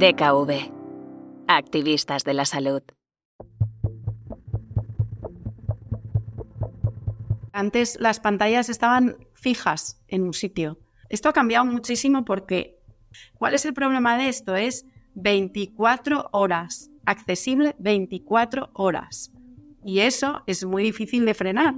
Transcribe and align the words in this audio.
DKV. 0.00 0.72
Activistas 1.46 2.24
de 2.24 2.32
la 2.32 2.46
salud. 2.46 2.80
Antes 7.52 7.98
las 8.00 8.18
pantallas 8.18 8.70
estaban 8.70 9.18
fijas 9.34 10.00
en 10.08 10.22
un 10.22 10.32
sitio. 10.32 10.78
Esto 11.10 11.28
ha 11.28 11.34
cambiado 11.34 11.66
muchísimo 11.66 12.24
porque 12.24 12.78
¿cuál 13.34 13.52
es 13.52 13.66
el 13.66 13.74
problema 13.74 14.16
de 14.16 14.30
esto? 14.30 14.56
Es 14.56 14.86
24 15.16 16.30
horas, 16.32 16.90
accesible 17.04 17.76
24 17.78 18.70
horas. 18.72 19.32
Y 19.84 20.00
eso 20.00 20.42
es 20.46 20.64
muy 20.64 20.82
difícil 20.82 21.26
de 21.26 21.34
frenar. 21.34 21.74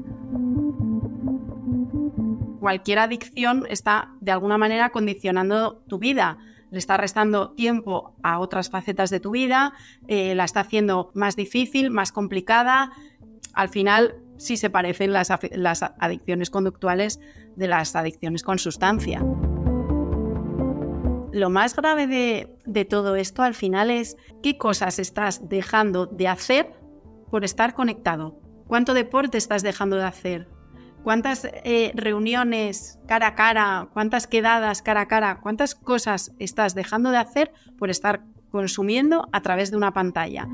Cualquier 2.60 3.00
adicción 3.00 3.66
está 3.68 4.14
de 4.20 4.30
alguna 4.30 4.58
manera 4.58 4.90
condicionando 4.90 5.82
tu 5.88 5.98
vida. 5.98 6.38
Le 6.72 6.78
está 6.78 6.96
restando 6.96 7.50
tiempo 7.50 8.16
a 8.22 8.38
otras 8.38 8.70
facetas 8.70 9.10
de 9.10 9.20
tu 9.20 9.32
vida, 9.32 9.74
eh, 10.08 10.34
la 10.34 10.44
está 10.44 10.60
haciendo 10.60 11.10
más 11.12 11.36
difícil, 11.36 11.90
más 11.90 12.12
complicada. 12.12 12.92
Al 13.52 13.68
final, 13.68 14.16
sí 14.38 14.56
se 14.56 14.70
parecen 14.70 15.12
las, 15.12 15.30
adicciones 15.30 16.48
conductuales 16.48 17.20
de 17.56 17.68
las 17.68 17.94
adicciones 17.94 18.42
con 18.42 18.58
sustancia. 18.58 19.22
Lo 21.30 21.50
más 21.50 21.76
grave 21.76 22.06
de, 22.06 22.56
de 22.64 22.84
todo 22.86 23.16
esto 23.16 23.42
al 23.42 23.54
final 23.54 23.90
es 23.90 24.16
qué 24.42 24.56
cosas 24.56 24.98
estás 24.98 25.46
dejando 25.50 26.06
de 26.06 26.28
hacer 26.28 26.72
por 27.30 27.44
estar 27.44 27.74
conectado. 27.74 28.40
¿Cuánto 28.66 28.94
deporte 28.94 29.36
estás 29.36 29.62
dejando 29.62 29.96
de 29.96 30.04
hacer? 30.04 30.48
¿Cuántas 31.02 31.44
eh, 31.44 31.92
reuniones 31.94 32.98
cara 33.06 33.28
a 33.28 33.34
cara? 33.34 33.88
¿Cuántas 33.92 34.26
quedadas 34.26 34.82
cara 34.82 35.02
a 35.02 35.08
cara? 35.08 35.40
¿Cuántas 35.40 35.74
cosas 35.74 36.32
estás 36.38 36.74
dejando 36.74 37.10
de 37.10 37.16
hacer 37.16 37.52
por 37.76 37.90
estar 37.90 38.22
consumiendo 38.50 39.28
a 39.32 39.40
través 39.40 39.70
de 39.70 39.76
una 39.76 39.92
pantalla? 39.92 40.46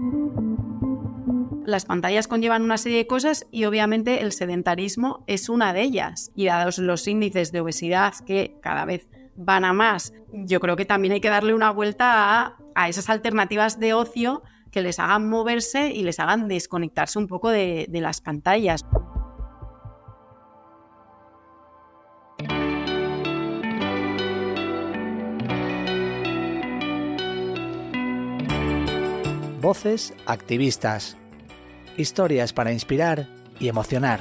Las 1.66 1.84
pantallas 1.84 2.28
conllevan 2.28 2.62
una 2.62 2.78
serie 2.78 2.98
de 2.98 3.06
cosas 3.06 3.46
y 3.50 3.66
obviamente 3.66 4.22
el 4.22 4.32
sedentarismo 4.32 5.22
es 5.26 5.50
una 5.50 5.74
de 5.74 5.82
ellas. 5.82 6.32
Y 6.34 6.46
dados 6.46 6.78
los 6.78 7.06
índices 7.06 7.52
de 7.52 7.60
obesidad 7.60 8.14
que 8.26 8.56
cada 8.62 8.86
vez 8.86 9.10
van 9.36 9.66
a 9.66 9.74
más, 9.74 10.14
yo 10.32 10.60
creo 10.60 10.76
que 10.76 10.86
también 10.86 11.12
hay 11.12 11.20
que 11.20 11.28
darle 11.28 11.52
una 11.52 11.70
vuelta 11.70 12.56
a 12.74 12.88
esas 12.88 13.10
alternativas 13.10 13.78
de 13.78 13.92
ocio 13.92 14.42
que 14.72 14.80
les 14.80 14.98
hagan 14.98 15.28
moverse 15.28 15.92
y 15.92 16.02
les 16.04 16.18
hagan 16.20 16.48
desconectarse 16.48 17.18
un 17.18 17.26
poco 17.26 17.50
de, 17.50 17.86
de 17.88 18.00
las 18.00 18.20
pantallas. 18.20 18.84
Voces 29.60 30.14
activistas. 30.24 31.16
Historias 31.96 32.52
para 32.52 32.72
inspirar 32.72 33.28
y 33.58 33.66
emocionar. 33.66 34.20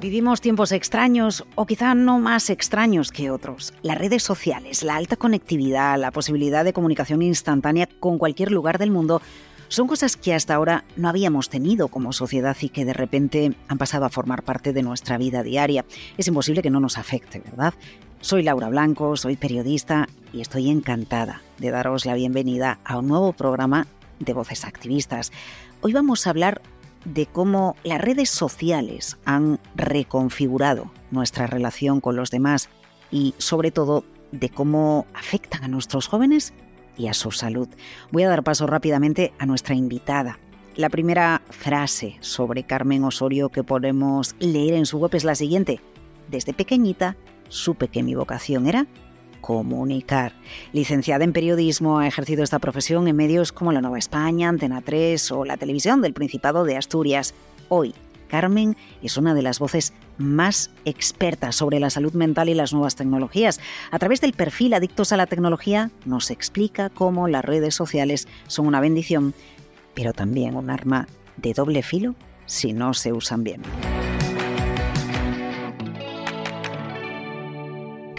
Vivimos 0.00 0.40
tiempos 0.40 0.70
extraños 0.70 1.44
o 1.56 1.66
quizá 1.66 1.96
no 1.96 2.20
más 2.20 2.48
extraños 2.48 3.10
que 3.10 3.32
otros. 3.32 3.74
Las 3.82 3.98
redes 3.98 4.22
sociales, 4.22 4.84
la 4.84 4.94
alta 4.94 5.16
conectividad, 5.16 5.98
la 5.98 6.12
posibilidad 6.12 6.64
de 6.64 6.72
comunicación 6.72 7.20
instantánea 7.22 7.88
con 7.98 8.16
cualquier 8.16 8.52
lugar 8.52 8.78
del 8.78 8.92
mundo 8.92 9.20
son 9.66 9.88
cosas 9.88 10.16
que 10.16 10.32
hasta 10.32 10.54
ahora 10.54 10.84
no 10.96 11.08
habíamos 11.08 11.48
tenido 11.48 11.88
como 11.88 12.12
sociedad 12.12 12.56
y 12.60 12.68
que 12.68 12.84
de 12.84 12.92
repente 12.92 13.54
han 13.66 13.78
pasado 13.78 14.04
a 14.04 14.08
formar 14.08 14.44
parte 14.44 14.72
de 14.72 14.82
nuestra 14.82 15.18
vida 15.18 15.42
diaria. 15.42 15.84
Es 16.16 16.28
imposible 16.28 16.62
que 16.62 16.70
no 16.70 16.78
nos 16.78 16.96
afecte, 16.96 17.40
¿verdad? 17.40 17.74
Soy 18.22 18.42
Laura 18.42 18.68
Blanco, 18.68 19.16
soy 19.16 19.36
periodista 19.36 20.06
y 20.30 20.42
estoy 20.42 20.68
encantada 20.68 21.40
de 21.56 21.70
daros 21.70 22.04
la 22.04 22.14
bienvenida 22.14 22.78
a 22.84 22.98
un 22.98 23.08
nuevo 23.08 23.32
programa 23.32 23.86
de 24.18 24.34
Voces 24.34 24.66
Activistas. 24.66 25.32
Hoy 25.80 25.94
vamos 25.94 26.26
a 26.26 26.30
hablar 26.30 26.60
de 27.06 27.24
cómo 27.24 27.76
las 27.82 27.98
redes 27.98 28.28
sociales 28.28 29.16
han 29.24 29.58
reconfigurado 29.74 30.90
nuestra 31.10 31.46
relación 31.46 32.02
con 32.02 32.14
los 32.14 32.30
demás 32.30 32.68
y 33.10 33.34
sobre 33.38 33.70
todo 33.70 34.04
de 34.32 34.50
cómo 34.50 35.06
afectan 35.14 35.64
a 35.64 35.68
nuestros 35.68 36.06
jóvenes 36.06 36.52
y 36.98 37.06
a 37.06 37.14
su 37.14 37.30
salud. 37.30 37.70
Voy 38.10 38.24
a 38.24 38.28
dar 38.28 38.44
paso 38.44 38.66
rápidamente 38.66 39.32
a 39.38 39.46
nuestra 39.46 39.74
invitada. 39.74 40.38
La 40.76 40.90
primera 40.90 41.40
frase 41.48 42.18
sobre 42.20 42.64
Carmen 42.64 43.02
Osorio 43.02 43.48
que 43.48 43.64
podemos 43.64 44.36
leer 44.40 44.74
en 44.74 44.84
su 44.84 44.98
web 44.98 45.14
es 45.14 45.24
la 45.24 45.34
siguiente. 45.34 45.80
Desde 46.28 46.52
pequeñita 46.52 47.16
supe 47.50 47.88
que 47.88 48.02
mi 48.02 48.14
vocación 48.14 48.66
era 48.66 48.86
comunicar. 49.40 50.32
Licenciada 50.72 51.24
en 51.24 51.32
periodismo, 51.32 51.98
ha 51.98 52.06
ejercido 52.06 52.42
esta 52.42 52.58
profesión 52.58 53.08
en 53.08 53.16
medios 53.16 53.52
como 53.52 53.72
La 53.72 53.80
Nueva 53.80 53.98
España, 53.98 54.48
Antena 54.48 54.80
3 54.80 55.32
o 55.32 55.44
la 55.44 55.56
televisión 55.56 56.02
del 56.02 56.14
Principado 56.14 56.64
de 56.64 56.76
Asturias. 56.76 57.34
Hoy, 57.68 57.94
Carmen 58.28 58.76
es 59.02 59.16
una 59.16 59.34
de 59.34 59.42
las 59.42 59.58
voces 59.58 59.92
más 60.16 60.70
expertas 60.84 61.56
sobre 61.56 61.80
la 61.80 61.90
salud 61.90 62.12
mental 62.12 62.48
y 62.48 62.54
las 62.54 62.72
nuevas 62.72 62.94
tecnologías. 62.94 63.60
A 63.90 63.98
través 63.98 64.20
del 64.20 64.32
perfil 64.32 64.74
Adictos 64.74 65.12
a 65.12 65.16
la 65.16 65.26
Tecnología 65.26 65.90
nos 66.04 66.30
explica 66.30 66.88
cómo 66.88 67.26
las 67.26 67.44
redes 67.44 67.74
sociales 67.74 68.28
son 68.46 68.66
una 68.66 68.80
bendición, 68.80 69.34
pero 69.94 70.12
también 70.12 70.54
un 70.54 70.70
arma 70.70 71.08
de 71.36 71.54
doble 71.54 71.82
filo 71.82 72.14
si 72.46 72.72
no 72.72 72.94
se 72.94 73.12
usan 73.12 73.42
bien. 73.42 73.62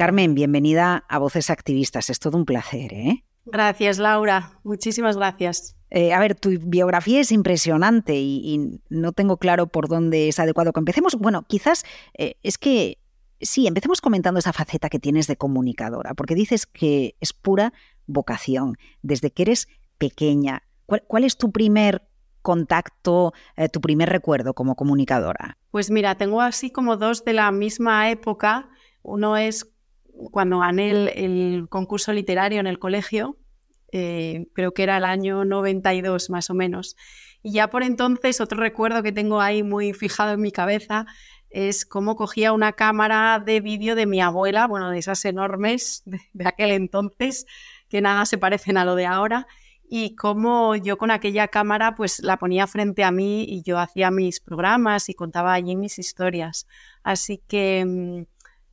Carmen, 0.02 0.34
bienvenida 0.34 1.06
a 1.10 1.20
Voces 1.20 1.52
Activistas. 1.52 2.10
Es 2.10 2.18
todo 2.18 2.36
un 2.36 2.46
placer, 2.46 2.92
¿eh? 2.92 3.24
Gracias, 3.46 4.00
Laura. 4.00 4.54
Muchísimas 4.64 5.16
gracias. 5.16 5.76
Eh, 5.92 6.12
a 6.12 6.20
ver, 6.20 6.34
tu 6.34 6.50
biografía 6.60 7.20
es 7.20 7.32
impresionante 7.32 8.16
y, 8.16 8.80
no 8.90 9.12
tengo 9.12 9.38
claro 9.38 9.68
por 9.68 9.88
dónde 9.88 10.28
es 10.28 10.40
adecuado 10.40 10.74
que 10.74 10.80
empecemos. 10.80 11.14
Bueno, 11.18 11.44
quizás 11.48 11.86
eh, 12.18 12.34
es 12.42 12.58
que 12.58 12.98
sí, 13.42 13.68
empecemos 13.68 14.02
comentando 14.02 14.40
esa 14.40 14.54
faceta 14.54 14.90
que 14.90 14.98
tienes 14.98 15.28
de 15.28 15.36
comunicadora, 15.36 16.16
porque 16.16 16.34
dices 16.34 16.66
que 16.66 17.16
es 17.20 17.32
pura 17.32 17.72
vocación, 18.08 18.80
desde 19.04 19.30
que 19.30 19.44
eres 19.44 19.68
pequeña. 20.00 20.64
¿Cuál, 20.88 21.26
es 21.26 21.38
tu 21.38 21.52
primer 21.52 22.08
contacto, 22.42 23.34
eh, 23.56 23.70
tu 23.70 23.82
primer 23.82 24.10
recuerdo 24.10 24.56
como 24.56 24.76
comunicadora? 24.76 25.60
Pues 25.70 25.92
mira, 25.92 26.16
tengo 26.16 26.42
así 26.42 26.72
como 26.72 26.98
dos 26.98 27.24
de 27.24 27.34
la 27.34 27.52
misma 27.52 28.10
época. 28.10 28.68
Uno 29.04 29.38
es 29.38 29.71
cuando 30.30 30.60
gané 30.60 30.92
el, 30.92 31.68
concurso 31.70 32.14
literario 32.14 32.60
en 32.60 32.68
el 32.68 32.80
colegio, 32.80 33.38
eh, 33.92 34.48
creo 34.54 34.74
que 34.74 34.84
era 34.84 34.98
el 34.98 35.06
año 35.06 35.46
92 35.46 36.30
más 36.30 36.50
o 36.50 36.54
menos. 36.54 36.96
Y 37.44 37.54
ya 37.54 37.70
por 37.70 37.84
entonces 37.84 38.40
otro 38.40 38.60
recuerdo 38.60 39.04
que 39.04 39.12
tengo 39.12 39.42
ahí 39.42 39.64
muy 39.64 39.94
fijado 39.94 40.34
en 40.34 40.42
mi 40.42 40.52
cabeza 40.52 41.06
es 41.50 41.86
cómo 41.86 42.16
cogía 42.16 42.54
una 42.54 42.74
cámara 42.74 43.42
de 43.46 43.60
vídeo 43.60 43.96
de 43.96 44.06
mi 44.06 44.22
abuela, 44.22 44.68
bueno, 44.68 44.90
de 44.90 45.00
esas 45.00 45.26
enormes 45.26 46.04
de, 46.06 46.20
de, 46.34 46.48
aquel 46.48 46.72
entonces, 46.72 47.46
que 47.90 48.00
nada 48.00 48.26
se 48.26 48.38
parecen 48.38 48.78
a 48.78 48.86
lo 48.86 48.96
de 48.96 49.06
ahora, 49.06 49.48
y 49.94 50.16
cómo 50.16 50.78
yo 50.78 50.98
con 50.98 51.12
aquella 51.12 51.50
cámara 51.50 51.96
pues 51.96 52.20
la 52.20 52.38
ponía 52.38 52.66
frente 52.66 53.04
a 53.04 53.12
mí 53.12 53.44
y 53.44 53.62
yo 53.64 53.78
hacía 53.78 54.10
mis 54.10 54.40
programas 54.40 55.10
y 55.10 55.14
contaba 55.14 55.52
allí 55.54 55.76
mis 55.76 56.00
historias. 56.00 56.66
Así 57.04 57.44
que 57.46 57.84
mm, 57.86 58.31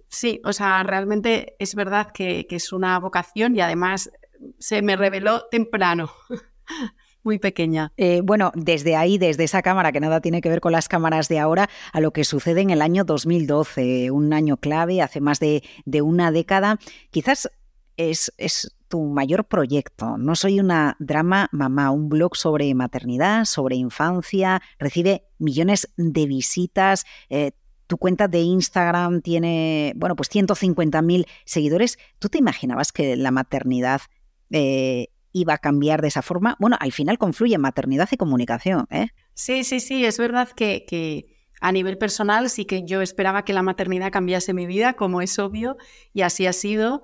sí, 0.09 0.41
o 0.45 0.53
sea, 0.53 0.83
realmente 0.83 1.57
es 1.59 1.75
verdad 1.75 2.11
que, 2.13 2.47
es 2.49 2.73
una 2.73 2.99
vocación 2.99 3.57
y 3.57 3.61
además 3.61 4.11
se 4.59 4.83
me 4.83 4.97
reveló 4.97 5.47
temprano. 5.51 6.11
muy 7.25 7.39
pequeña. 7.39 7.93
Eh, 7.97 8.23
bueno, 8.23 8.53
desde 8.55 8.97
ahí, 8.97 9.19
desde 9.19 9.45
esa 9.45 9.61
cámara, 9.61 9.93
que 9.93 10.01
nada 10.01 10.21
tiene 10.21 10.41
que 10.41 10.49
ver 10.49 10.61
con 10.61 10.73
las 10.73 10.89
cámaras 10.89 11.29
de 11.29 11.39
ahora, 11.39 11.69
a 11.93 12.01
lo 12.01 12.13
que 12.13 12.25
sucede 12.25 12.63
en 12.63 12.71
el 12.71 12.81
año 12.81 13.05
2012, 13.05 14.11
un 14.11 14.33
año 14.33 14.57
clave, 14.57 15.03
hace 15.03 15.21
más 15.21 15.39
de, 15.41 15.63
una 16.01 16.31
década, 16.31 16.79
quizás 17.11 17.51
es, 17.97 18.33
es, 18.39 18.75
tu 18.89 19.05
mayor 19.05 19.45
proyecto. 19.45 20.17
No 20.17 20.35
soy 20.35 20.61
una 20.61 20.97
drama 20.99 21.49
mamá, 21.53 21.91
un 21.91 22.09
blog 22.09 22.37
sobre 22.37 22.73
maternidad, 22.75 23.45
sobre 23.45 23.77
infancia, 23.77 24.63
recibe 24.79 25.25
millones 25.39 25.93
de 25.99 26.27
visitas. 26.27 27.05
Eh, 27.29 27.53
tu 27.89 27.97
cuenta 27.97 28.29
de 28.29 28.41
Instagram 28.41 29.23
tiene, 29.23 29.95
bueno, 29.97 30.15
pues 30.15 30.31
150.000 30.31 31.27
seguidores. 31.45 31.99
¿Tú 32.19 32.29
te 32.29 32.39
imaginabas 32.39 32.93
que 32.93 33.17
la 33.17 33.31
maternidad 33.31 34.03
eh, 34.51 35.09
iba 35.33 35.55
a 35.55 35.59
cambiar 35.59 36.03
de 36.03 36.09
esa 36.09 36.23
forma? 36.23 36.57
Bueno, 36.61 36.77
al 36.79 36.93
final 36.93 37.19
confluye 37.19 37.57
maternidad 37.57 38.09
y 38.13 38.19
comunicación, 38.19 38.87
¿eh? 38.91 39.09
Sí, 39.33 39.65
sí, 39.65 39.81
sí, 39.81 40.05
es 40.05 40.19
verdad 40.19 40.51
que, 40.51 41.35
a 41.61 41.73
nivel 41.73 41.99
personal 41.99 42.51
sí 42.51 42.67
que 42.67 42.85
yo 42.85 43.01
esperaba 43.01 43.45
que 43.45 43.55
la 43.55 43.63
maternidad 43.63 44.13
cambiase 44.13 44.53
mi 44.53 44.67
vida, 44.67 44.93
como 44.93 45.23
es 45.23 45.39
obvio, 45.39 45.77
y 46.13 46.23
así 46.23 46.47
ha 46.47 46.53
sido, 46.53 47.03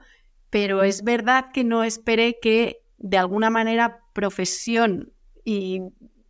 pero 0.50 0.82
es 0.82 1.02
verdad 1.02 1.46
que 1.52 1.64
no 1.64 1.82
esperé 1.82 2.38
que 2.40 2.82
de 2.98 3.16
alguna 3.16 3.48
manera 3.48 4.00
profesión 4.12 5.12
y, 5.44 5.80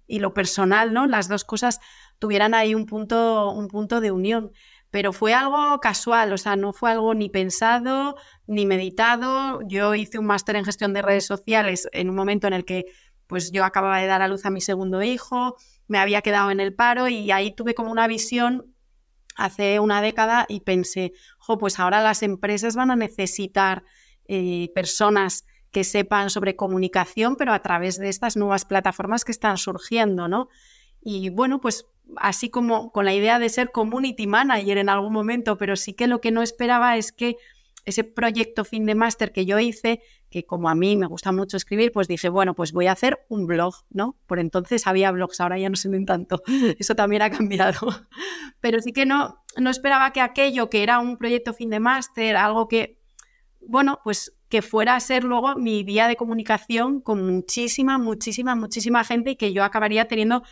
y 0.06 0.20
lo 0.20 0.32
personal, 0.32 0.92
¿no? 0.92 1.06
Las 1.06 1.28
dos 1.28 1.44
cosas 1.44 1.80
tuvieran 2.24 2.54
ahí 2.54 2.74
un 2.74 2.86
punto, 2.86 3.50
un 3.50 3.68
punto 3.68 4.00
de 4.00 4.10
unión. 4.10 4.50
pero 4.90 5.12
fue 5.12 5.34
algo 5.34 5.78
casual, 5.80 6.32
o 6.32 6.38
sea, 6.38 6.56
no 6.56 6.72
fue 6.72 6.90
algo 6.90 7.14
ni 7.14 7.28
pensado 7.28 8.14
ni 8.46 8.64
meditado. 8.64 9.60
Yo 9.68 9.94
hice 9.94 10.18
un 10.18 10.26
máster 10.26 10.56
en 10.56 10.64
gestión 10.64 10.94
de 10.94 11.02
redes 11.02 11.26
sociales 11.26 11.86
en 11.92 12.08
un 12.08 12.16
momento 12.16 12.46
en 12.46 12.54
el 12.54 12.64
que 12.64 12.86
pues 13.26 13.52
yo 13.52 13.64
acababa 13.64 13.98
de 13.98 14.06
dar 14.06 14.22
a 14.22 14.28
luz 14.28 14.46
a 14.46 14.50
mi 14.50 14.62
segundo 14.62 15.02
hijo, 15.02 15.56
me 15.86 15.98
había 15.98 16.22
quedado 16.22 16.50
en 16.50 16.60
el 16.60 16.74
paro 16.74 17.08
y 17.08 17.30
ahí 17.30 17.54
tuve 17.54 17.74
como 17.74 17.90
una 17.90 18.06
visión 18.06 18.74
hace 19.36 19.80
una 19.80 20.00
década 20.00 20.46
y 20.48 20.60
pensé, 20.60 21.12
jo, 21.38 21.58
pues 21.58 21.78
ahora 21.78 22.02
las 22.02 22.22
empresas 22.22 22.74
van 22.74 22.90
a 22.90 22.96
necesitar 22.96 23.82
eh, 24.28 24.70
personas 24.74 25.44
que 25.72 25.84
sepan 25.84 26.30
sobre 26.30 26.56
comunicación, 26.56 27.36
pero 27.36 27.52
a 27.52 27.60
través 27.60 27.98
de 27.98 28.08
estas 28.08 28.36
nuevas 28.36 28.64
plataformas 28.64 29.24
que 29.24 29.32
están 29.32 29.58
surgiendo, 29.58 30.28
¿no? 30.28 30.48
Y 31.04 31.28
bueno, 31.28 31.60
pues 31.60 31.86
así 32.16 32.50
como 32.50 32.90
con 32.90 33.04
la 33.04 33.14
idea 33.14 33.38
de 33.38 33.48
ser 33.48 33.70
community 33.70 34.26
manager 34.26 34.78
en 34.78 34.88
algún 34.88 35.12
momento, 35.12 35.56
pero 35.56 35.76
sí 35.76 35.92
que 35.92 36.06
lo 36.06 36.20
que 36.20 36.30
no 36.30 36.42
esperaba 36.42 36.96
es 36.96 37.12
que 37.12 37.36
ese 37.84 38.04
proyecto 38.04 38.64
fin 38.64 38.86
de 38.86 38.94
máster 38.94 39.32
que 39.32 39.44
yo 39.44 39.58
hice, 39.58 40.00
que 40.30 40.44
como 40.44 40.68
a 40.68 40.74
mí 40.74 40.96
me 40.96 41.06
gusta 41.06 41.32
mucho 41.32 41.56
escribir, 41.56 41.92
pues 41.92 42.08
dije, 42.08 42.28
bueno, 42.28 42.54
pues 42.54 42.72
voy 42.72 42.86
a 42.86 42.92
hacer 42.92 43.24
un 43.28 43.46
blog, 43.46 43.74
¿no? 43.90 44.16
Por 44.26 44.38
entonces 44.38 44.86
había 44.86 45.10
blogs, 45.10 45.40
ahora 45.40 45.58
ya 45.58 45.68
no 45.68 45.76
se 45.76 45.88
ven 45.88 46.06
tanto, 46.06 46.42
eso 46.78 46.94
también 46.94 47.22
ha 47.22 47.30
cambiado. 47.30 47.80
Pero 48.60 48.80
sí 48.80 48.92
que 48.92 49.04
no, 49.04 49.44
no 49.58 49.70
esperaba 49.70 50.12
que 50.12 50.22
aquello 50.22 50.70
que 50.70 50.82
era 50.82 50.98
un 50.98 51.18
proyecto 51.18 51.52
fin 51.52 51.68
de 51.68 51.80
máster, 51.80 52.36
algo 52.36 52.68
que, 52.68 52.98
bueno, 53.60 54.00
pues 54.02 54.34
que 54.48 54.62
fuera 54.62 54.94
a 54.94 55.00
ser 55.00 55.24
luego 55.24 55.56
mi 55.56 55.82
vía 55.82 56.08
de 56.08 56.16
comunicación 56.16 57.00
con 57.00 57.26
muchísima, 57.26 57.98
muchísima, 57.98 58.54
muchísima 58.54 59.04
gente 59.04 59.32
y 59.32 59.36
que 59.36 59.52
yo 59.52 59.64
acabaría 59.64 60.06
teniendo 60.06 60.42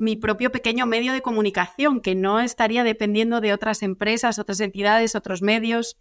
mi 0.00 0.16
propio 0.16 0.50
pequeño 0.50 0.86
medio 0.86 1.12
de 1.12 1.22
comunicación, 1.22 2.00
que 2.00 2.14
no 2.14 2.40
estaría 2.40 2.82
dependiendo 2.84 3.40
de 3.40 3.52
otras 3.52 3.82
empresas, 3.82 4.38
otras 4.38 4.60
entidades, 4.60 5.14
otros 5.14 5.42
medios. 5.42 5.98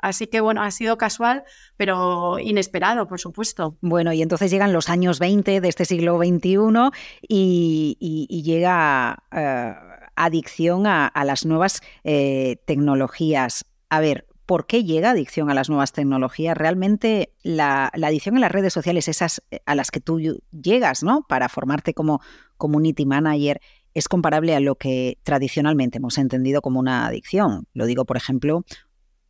Así 0.00 0.26
que 0.26 0.40
bueno, 0.40 0.62
ha 0.62 0.70
sido 0.70 0.98
casual, 0.98 1.44
pero 1.76 2.38
inesperado, 2.38 3.08
por 3.08 3.20
supuesto. 3.20 3.76
Bueno, 3.80 4.12
y 4.12 4.22
entonces 4.22 4.50
llegan 4.50 4.72
los 4.72 4.88
años 4.88 5.18
20 5.18 5.60
de 5.60 5.68
este 5.68 5.84
siglo 5.84 6.18
XXI 6.18 6.90
y, 7.22 8.42
llega 8.44 9.24
eh, 9.32 9.74
adicción 10.14 10.86
a, 10.86 11.10
las 11.24 11.46
nuevas 11.46 11.80
eh, 12.04 12.60
tecnologías. 12.66 13.64
A 13.88 14.00
ver, 14.00 14.27
¿por 14.48 14.66
qué 14.66 14.82
llega 14.82 15.10
adicción 15.10 15.50
a 15.50 15.54
las 15.54 15.68
nuevas 15.68 15.92
tecnologías? 15.92 16.56
Realmente 16.56 17.34
la, 17.42 17.88
adicción 17.88 18.38
a 18.38 18.40
las 18.40 18.50
redes 18.50 18.72
sociales, 18.72 19.06
esas 19.06 19.42
eh, 19.50 19.60
a 19.66 19.74
las 19.74 19.90
que 19.90 20.00
tú 20.00 20.40
llegas, 20.50 21.02
¿no? 21.02 21.26
Para 21.28 21.50
formarte 21.50 21.92
como 21.92 22.22
community 22.56 23.04
manager, 23.04 23.60
es 23.92 24.08
comparable 24.08 24.56
a 24.56 24.60
lo 24.60 24.76
que 24.76 25.18
tradicionalmente 25.22 25.98
hemos 25.98 26.16
entendido 26.16 26.62
como 26.62 26.80
una 26.80 27.06
adicción. 27.06 27.66
Lo 27.74 27.84
digo, 27.84 28.06
por 28.06 28.16
ejemplo, 28.16 28.64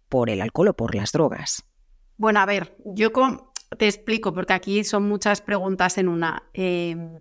por 0.08 0.30
el 0.30 0.40
alcohol 0.40 0.68
o 0.68 0.74
por 0.74 0.94
las 0.94 1.10
drogas. 1.10 1.64
Bueno, 2.16 2.38
a 2.38 2.46
ver, 2.46 2.76
yo 2.84 3.10
te 3.76 3.88
explico, 3.88 4.32
porque 4.32 4.52
aquí 4.52 4.84
son 4.84 5.08
muchas 5.08 5.40
preguntas 5.40 5.98
en 5.98 6.06
una. 6.06 6.44
Em, 6.52 7.18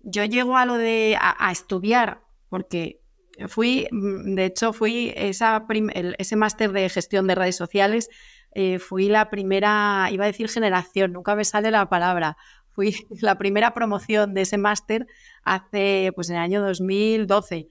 yo 0.00 0.24
llego 0.24 0.56
a 0.56 0.64
lo 0.64 0.78
de 0.78 1.18
a 1.20 1.52
estudiar, 1.52 2.22
porque 2.48 2.97
Fui, 3.46 3.86
mm, 3.90 4.34
de 4.34 4.44
hecho, 4.46 4.72
fui 4.72 5.12
esa 5.16 5.64
ese 6.18 6.36
máster 6.36 6.72
de 6.72 6.88
gestión 6.88 7.28
de 7.28 7.36
redes 7.36 7.56
sociales, 7.56 8.10
eh, 8.52 8.78
fui 8.78 9.08
la 9.08 9.30
primera, 9.30 10.08
iba 10.10 10.24
a 10.24 10.26
decir 10.26 10.48
generación, 10.48 11.12
nunca 11.12 11.36
me 11.36 11.44
sale 11.44 11.70
la 11.70 11.88
palabra, 11.88 12.36
fui 12.70 12.92
la 13.20 13.38
primera 13.38 13.74
promoción 13.74 14.34
de 14.34 14.42
ese 14.42 14.58
máster 14.58 15.06
hace, 15.44 16.12
pues 16.14 16.30
en 16.30 16.36
el 16.36 16.42
año 16.42 16.62
2012. 16.62 17.68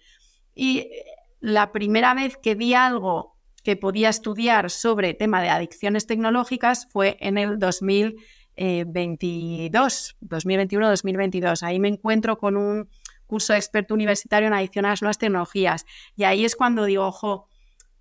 Y 0.56 0.80
eh, 0.80 1.06
la 1.40 1.72
primera 1.72 2.14
vez 2.14 2.38
que 2.38 2.56
vi 2.56 2.74
algo 2.74 3.38
que 3.64 3.76
podía 3.76 4.10
estudiar 4.10 4.70
sobre 4.70 5.14
tema 5.14 5.42
de 5.42 5.50
adicciones 5.50 6.08
tecnológicas 6.08 6.88
fue 6.90 7.18
en 7.20 7.38
el 7.38 7.60
2022, 7.60 10.16
2021-2022. 10.22 11.64
Ahí 11.64 11.80
me 11.80 11.90
encuentro 11.90 12.38
con 12.38 12.56
un 12.56 12.90
curso 13.28 13.54
de 13.54 13.60
experto 13.60 13.94
universitario 13.94 14.48
en 14.48 14.54
adicción 14.54 14.86
a 14.86 14.90
las 14.90 15.02
nuevas 15.02 15.18
tecnologías. 15.18 15.86
Y 16.16 16.24
ahí 16.24 16.46
es 16.46 16.56
cuando 16.56 16.86
digo, 16.86 17.06
ojo, 17.06 17.48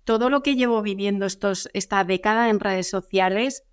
todo 0.03 0.29
lo 0.29 0.41
que 0.41 0.55
llevo 0.55 0.81
viviendo 0.81 1.25
estos, 1.25 1.69
esta 1.73 2.03
década 2.03 2.49
en 2.49 2.59
redes 2.59 2.89
sociales, 2.89 3.63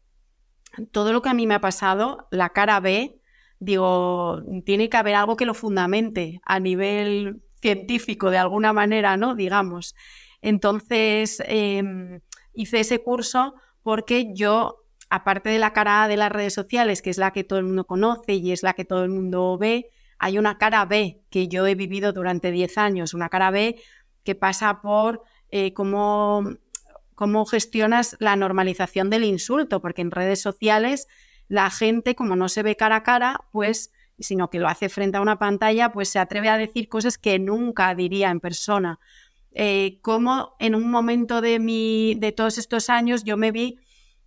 todo 0.90 1.12
lo 1.12 1.22
que 1.22 1.28
a 1.28 1.34
mí 1.34 1.46
me 1.46 1.54
ha 1.54 1.60
pasado, 1.60 2.26
la 2.30 2.50
cara 2.50 2.80
B, 2.80 3.20
digo, 3.60 4.42
tiene 4.64 4.88
que 4.88 4.96
haber 4.96 5.14
algo 5.14 5.36
que 5.36 5.46
lo 5.46 5.54
fundamente 5.54 6.40
a 6.44 6.58
nivel 6.60 7.42
científico 7.62 8.30
de 8.30 8.38
alguna 8.38 8.72
manera, 8.72 9.16
¿no? 9.16 9.34
Digamos. 9.34 9.94
Entonces, 10.42 11.42
em, 11.46 12.20
hice 12.52 12.80
ese 12.80 13.02
curso 13.02 13.54
porque 13.82 14.34
yo, 14.34 14.84
aparte 15.10 15.50
de 15.50 15.58
la 15.58 15.72
cara 15.72 16.08
de 16.08 16.16
las 16.16 16.32
redes 16.32 16.52
sociales, 16.52 17.00
que 17.00 17.10
es 17.10 17.18
la 17.18 17.32
que 17.32 17.44
todo 17.44 17.58
el 17.58 17.64
mundo 17.64 17.86
conoce 17.86 18.34
y 18.34 18.52
es 18.52 18.62
la 18.62 18.74
que 18.74 18.84
todo 18.84 19.04
el 19.04 19.10
mundo 19.10 19.56
ve, 19.58 19.90
hay 20.24 20.38
una 20.38 20.56
cara 20.56 20.86
B 20.86 21.20
que 21.28 21.48
yo 21.48 21.66
he 21.66 21.74
vivido 21.74 22.14
durante 22.14 22.50
10 22.50 22.78
años, 22.78 23.12
una 23.12 23.28
cara 23.28 23.50
B 23.50 23.76
que 24.22 24.34
pasa 24.34 24.80
por 24.80 25.22
eh, 25.50 25.74
cómo, 25.74 26.42
cómo 27.14 27.44
gestionas 27.44 28.16
la 28.20 28.34
normalización 28.34 29.10
del 29.10 29.24
insulto, 29.24 29.82
porque 29.82 30.00
en 30.00 30.10
redes 30.10 30.40
sociales 30.40 31.08
la 31.46 31.68
gente, 31.68 32.14
como 32.14 32.36
no 32.36 32.48
se 32.48 32.62
ve 32.62 32.74
cara 32.74 32.96
a 32.96 33.02
cara, 33.02 33.42
pues 33.52 33.92
sino 34.18 34.48
que 34.48 34.58
lo 34.58 34.66
hace 34.66 34.88
frente 34.88 35.18
a 35.18 35.20
una 35.20 35.38
pantalla, 35.38 35.92
pues 35.92 36.08
se 36.08 36.18
atreve 36.18 36.48
a 36.48 36.56
decir 36.56 36.88
cosas 36.88 37.18
que 37.18 37.38
nunca 37.38 37.94
diría 37.94 38.30
en 38.30 38.40
persona. 38.40 39.00
Eh, 39.52 39.98
como 40.00 40.56
en 40.58 40.74
un 40.74 40.90
momento 40.90 41.42
de, 41.42 41.58
mi, 41.58 42.14
de 42.14 42.32
todos 42.32 42.56
estos 42.56 42.88
años 42.88 43.24
yo 43.24 43.36
me 43.36 43.52
vi 43.52 43.78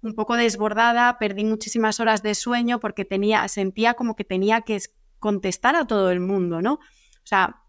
un 0.03 0.13
poco 0.13 0.35
desbordada, 0.35 1.17
perdí 1.17 1.43
muchísimas 1.43 1.99
horas 1.99 2.21
de 2.21 2.35
sueño 2.35 2.79
porque 2.79 3.03
tenía, 3.03 3.47
sentía 3.47 3.95
como 3.95 4.15
que 4.15 4.25
tenía 4.25 4.61
que 4.61 4.79
contestar 5.19 5.75
a 5.75 5.85
todo 5.85 6.11
el 6.11 6.19
mundo, 6.19 6.61
¿no? 6.61 6.73
O 6.73 7.27
sea, 7.29 7.61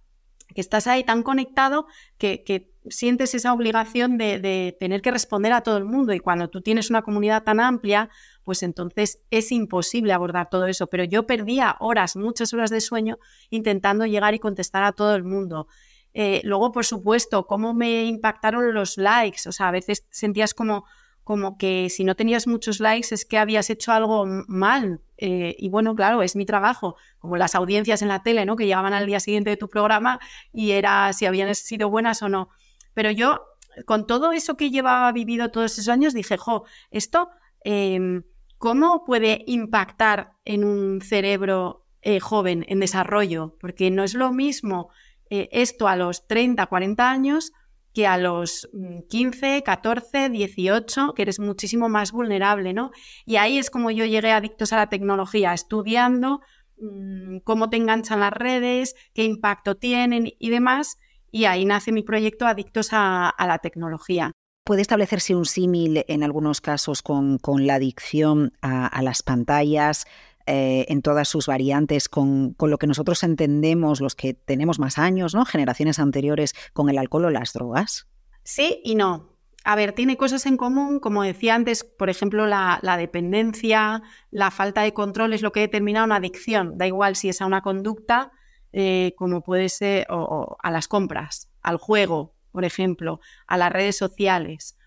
que 0.55 0.61
estás 0.61 0.87
ahí 0.87 1.05
tan 1.05 1.23
conectado 1.23 1.87
que, 2.17 2.73
sientes 2.91 3.35
esa 3.35 3.53
obligación 3.53 4.17
de, 4.17 4.75
tener 4.81 5.03
que 5.03 5.11
responder 5.11 5.53
a 5.53 5.61
todo 5.61 5.77
el 5.77 5.85
mundo 5.85 6.15
y 6.15 6.21
cuando 6.21 6.49
tú 6.49 6.63
tienes 6.63 6.89
una 6.89 7.03
comunidad 7.03 7.43
tan 7.43 7.61
amplia, 7.61 8.09
pues 8.45 8.63
entonces 8.63 9.21
es 9.31 9.53
imposible 9.53 10.15
abordar 10.15 10.49
todo 10.49 10.67
eso. 10.67 10.87
Pero 10.87 11.05
yo 11.05 11.27
perdía 11.27 11.77
horas, 11.81 12.17
muchas 12.17 12.55
horas 12.55 12.71
de 12.71 12.81
sueño 12.81 13.19
intentando 13.51 14.07
llegar 14.07 14.33
y 14.33 14.39
contestar 14.39 14.85
a 14.85 14.93
todo 14.93 15.15
el 15.15 15.23
mundo. 15.23 15.69
Eh, 16.15 16.41
luego, 16.45 16.73
por 16.73 16.87
supuesto, 16.87 17.47
cómo 17.47 17.75
me 17.75 18.05
impactaron 18.05 18.73
los 18.73 18.97
likes. 18.97 19.47
O 19.47 19.53
sea, 19.53 19.69
a 19.69 19.73
veces 19.73 20.07
sentías 20.11 20.55
como 20.55 20.87
como 21.29 21.59
que 21.59 21.91
si 21.91 22.05
no 22.05 22.17
tenías 22.17 22.47
muchos 22.47 22.81
likes 22.81 23.15
es 23.15 23.27
que 23.27 23.37
habías 23.37 23.69
hecho 23.69 23.93
algo 23.93 24.25
mal. 24.47 25.03
Eh, 25.19 25.55
y 25.59 25.69
bueno, 25.69 25.95
claro, 25.95 26.23
es 26.23 26.37
mi 26.37 26.47
trabajo, 26.47 26.97
como 27.19 27.37
las 27.37 27.55
audiencias 27.55 28.01
en 28.01 28.09
la 28.09 28.23
tele, 28.23 28.47
¿no? 28.47 28.57
Que 28.57 28.65
llegaban 28.65 28.95
al 28.95 29.05
día 29.05 29.21
siguiente 29.21 29.51
de 29.51 29.59
tu 29.59 29.69
programa 29.69 30.21
y 30.55 30.71
era 30.71 31.13
si 31.13 31.27
habían 31.27 31.55
sido 31.55 31.91
buenas 31.91 32.23
o 32.23 32.31
no. 32.31 32.49
Pero 32.95 33.11
yo, 33.11 33.43
con 33.85 34.07
todo 34.07 34.33
eso 34.33 34.57
que 34.57 34.71
llevaba 34.71 35.13
vivido 35.13 35.51
todos 35.51 35.73
esos 35.73 35.89
años, 35.91 36.15
dije, 36.15 36.39
jo, 36.39 36.65
esto, 36.91 37.29
em, 37.63 38.23
¿cómo 38.57 39.05
puede 39.05 39.45
impactar 39.47 40.33
en 40.47 40.65
un 40.65 41.03
cerebro 41.03 41.85
eh, 42.01 42.21
joven, 42.21 42.65
en 42.69 42.81
desarrollo? 42.81 43.55
Porque 43.61 43.91
no 43.91 44.03
es 44.03 44.15
lo 44.15 44.33
mismo 44.33 44.89
eh, 45.29 45.51
esto 45.53 45.89
a 45.89 45.97
los 45.97 46.27
30, 46.27 46.65
40 46.65 47.11
años 47.11 47.53
que 47.93 48.07
a 48.07 48.19
los 48.19 48.69
15, 49.09 49.63
14, 49.63 50.31
18, 50.31 51.15
que 51.15 51.23
eres 51.23 51.41
muchísimo 51.41 51.89
más 51.89 52.13
vulnerable, 52.13 52.73
¿no? 52.73 52.91
Y 53.27 53.37
ahí 53.37 53.59
es 53.59 53.71
como 53.71 53.91
yo 53.91 54.05
llegué 54.05 54.33
adictos 54.33 54.73
a 54.73 54.77
la 54.77 54.89
tecnología, 54.89 55.53
estudiando 55.55 56.41
mm, 56.81 57.39
cómo 57.45 57.71
te 57.71 57.77
enganchan 57.77 58.21
las 58.21 58.33
redes, 58.33 58.95
qué 59.15 59.25
impacto 59.25 59.77
tienen 59.77 60.33
y 60.39 60.51
demás. 60.51 60.99
Y 61.31 61.45
ahí 61.45 61.65
nace 61.65 61.93
mi 61.93 62.03
proyecto 62.03 62.47
Adictos 62.47 62.89
a, 62.93 63.35
la 63.39 63.59
Tecnología. 63.59 64.33
¿Puede 64.65 64.81
establecerse 64.81 65.35
un 65.35 65.45
símil 65.45 66.05
en 66.09 66.23
algunos 66.23 66.63
casos 66.63 67.03
con, 67.03 67.39
la 67.67 67.75
adicción 67.75 68.53
a 68.63 69.03
las 69.03 69.23
pantallas? 69.23 70.07
Eh, 70.51 70.87
en 70.89 71.03
todas 71.03 71.29
sus 71.29 71.47
variantes 71.47 72.09
con, 72.09 72.57
lo 72.59 72.79
que 72.79 72.87
nosotros 72.87 73.23
entendemos, 73.23 74.01
los 74.01 74.15
que 74.15 74.33
tenemos 74.33 74.79
más 74.79 74.97
años, 74.97 75.35
¿no? 75.35 75.45
generaciones 75.45 75.99
anteriores, 75.99 76.55
con 76.73 76.89
el 76.89 76.97
alcohol 76.97 77.27
o 77.27 77.31
las 77.31 77.53
drogas? 77.53 78.09
Sí 78.45 78.81
y 78.83 78.95
no. 78.95 79.29
A 79.63 79.77
ver, 79.77 79.93
tiene 79.93 80.17
cosas 80.17 80.47
en 80.47 80.57
común, 80.57 81.01
como 81.01 81.23
decía 81.23 81.55
antes, 81.55 81.85
por 81.85 82.09
ejemplo, 82.09 82.47
la, 82.47 82.81
dependencia, 82.97 84.03
la 84.31 84.51
falta 84.51 84.81
de 84.81 84.95
control 84.95 85.35
es 85.35 85.43
lo 85.43 85.53
que 85.53 85.61
determina 85.61 86.03
una 86.03 86.17
adicción. 86.17 86.79
Da 86.79 86.87
igual 86.87 87.15
si 87.15 87.29
es 87.29 87.43
a 87.43 87.47
una 87.47 87.61
conducta, 87.61 88.33
eh, 88.73 89.13
como 89.19 89.43
puede 89.43 89.69
ser 89.69 90.07
a 90.09 90.71
las 90.71 90.89
compras, 90.89 91.51
al 91.61 91.77
juego, 91.77 92.35
por 92.53 92.65
ejemplo, 92.65 93.21
a 93.47 93.59
las 93.59 93.71
redes 93.71 93.99
sociales 93.99 94.78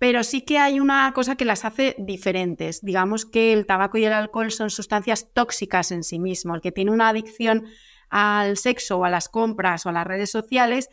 pero 0.00 0.24
sí 0.24 0.40
que 0.42 0.58
hay 0.58 0.80
una 0.80 1.12
cosa 1.12 1.36
que 1.36 1.44
las 1.44 1.64
hace 1.64 1.94
diferentes. 1.98 2.80
Digamos 2.82 3.24
que 3.24 3.52
el 3.52 3.66
tabaco 3.66 3.98
y 3.98 4.04
el 4.04 4.12
alcohol 4.12 4.50
son 4.50 4.70
sustancias 4.70 5.32
tóxicas 5.32 5.92
en 5.92 6.02
sí 6.02 6.18
mismo. 6.18 6.56
El 6.56 6.60
que 6.60 6.72
tiene 6.72 6.90
una 6.90 7.10
adicción 7.10 7.66
al 8.08 8.56
sexo 8.56 8.98
o 8.98 9.04
a 9.04 9.10
las 9.10 9.28
compras 9.28 9.86
o 9.86 9.90
a 9.90 9.92
las 9.92 10.06
redes 10.06 10.32
sociales 10.32 10.90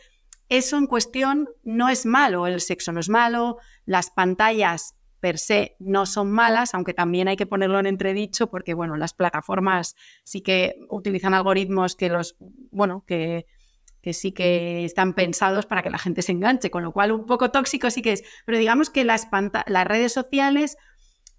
eso 0.50 0.78
en 0.78 0.88
cuestión 0.88 1.50
no 1.64 1.90
es 1.90 2.06
malo, 2.06 2.48
el 2.48 2.62
sexo 2.62 2.92
no 2.94 3.00
es 3.00 3.10
malo, 3.10 3.58
las 3.86 4.12
pantallas 4.12 4.96
per 5.20 5.40
se 5.40 5.76
no 5.80 6.06
son 6.06 6.32
malas, 6.32 6.74
aunque 6.74 6.94
también 6.94 7.28
hay 7.28 7.36
que 7.36 7.48
ponerlo 7.48 7.80
en 7.80 7.88
entredicho 7.88 8.50
porque, 8.50 8.74
bueno, 8.74 8.96
las 8.96 9.14
plataformas 9.14 9.96
sí 10.24 10.42
que 10.42 10.76
utilizan 10.90 11.34
algoritmos 11.34 11.96
que 11.96 12.10
los, 12.10 12.38
bueno, 12.72 13.04
que, 13.06 13.46
que 14.01 14.13
sí 14.13 14.32
que 14.32 14.86
están 14.86 15.13
pensados 15.13 15.66
para 15.66 15.84
que 15.84 15.89
la 15.89 15.98
gente 15.98 16.22
se 16.22 16.32
enganche, 16.32 16.72
con 16.72 16.84
lo 16.84 16.92
cual 16.92 17.12
un 17.12 17.25
poco 17.25 17.51
tóxico 17.51 17.89
sí 17.89 18.01
que 18.01 18.13
es, 18.13 18.24
pero 18.46 18.58
digamos 18.58 18.89
que 18.89 19.04
las, 19.04 19.27
las 19.68 19.88
redes 19.88 20.13
sociales 20.13 20.77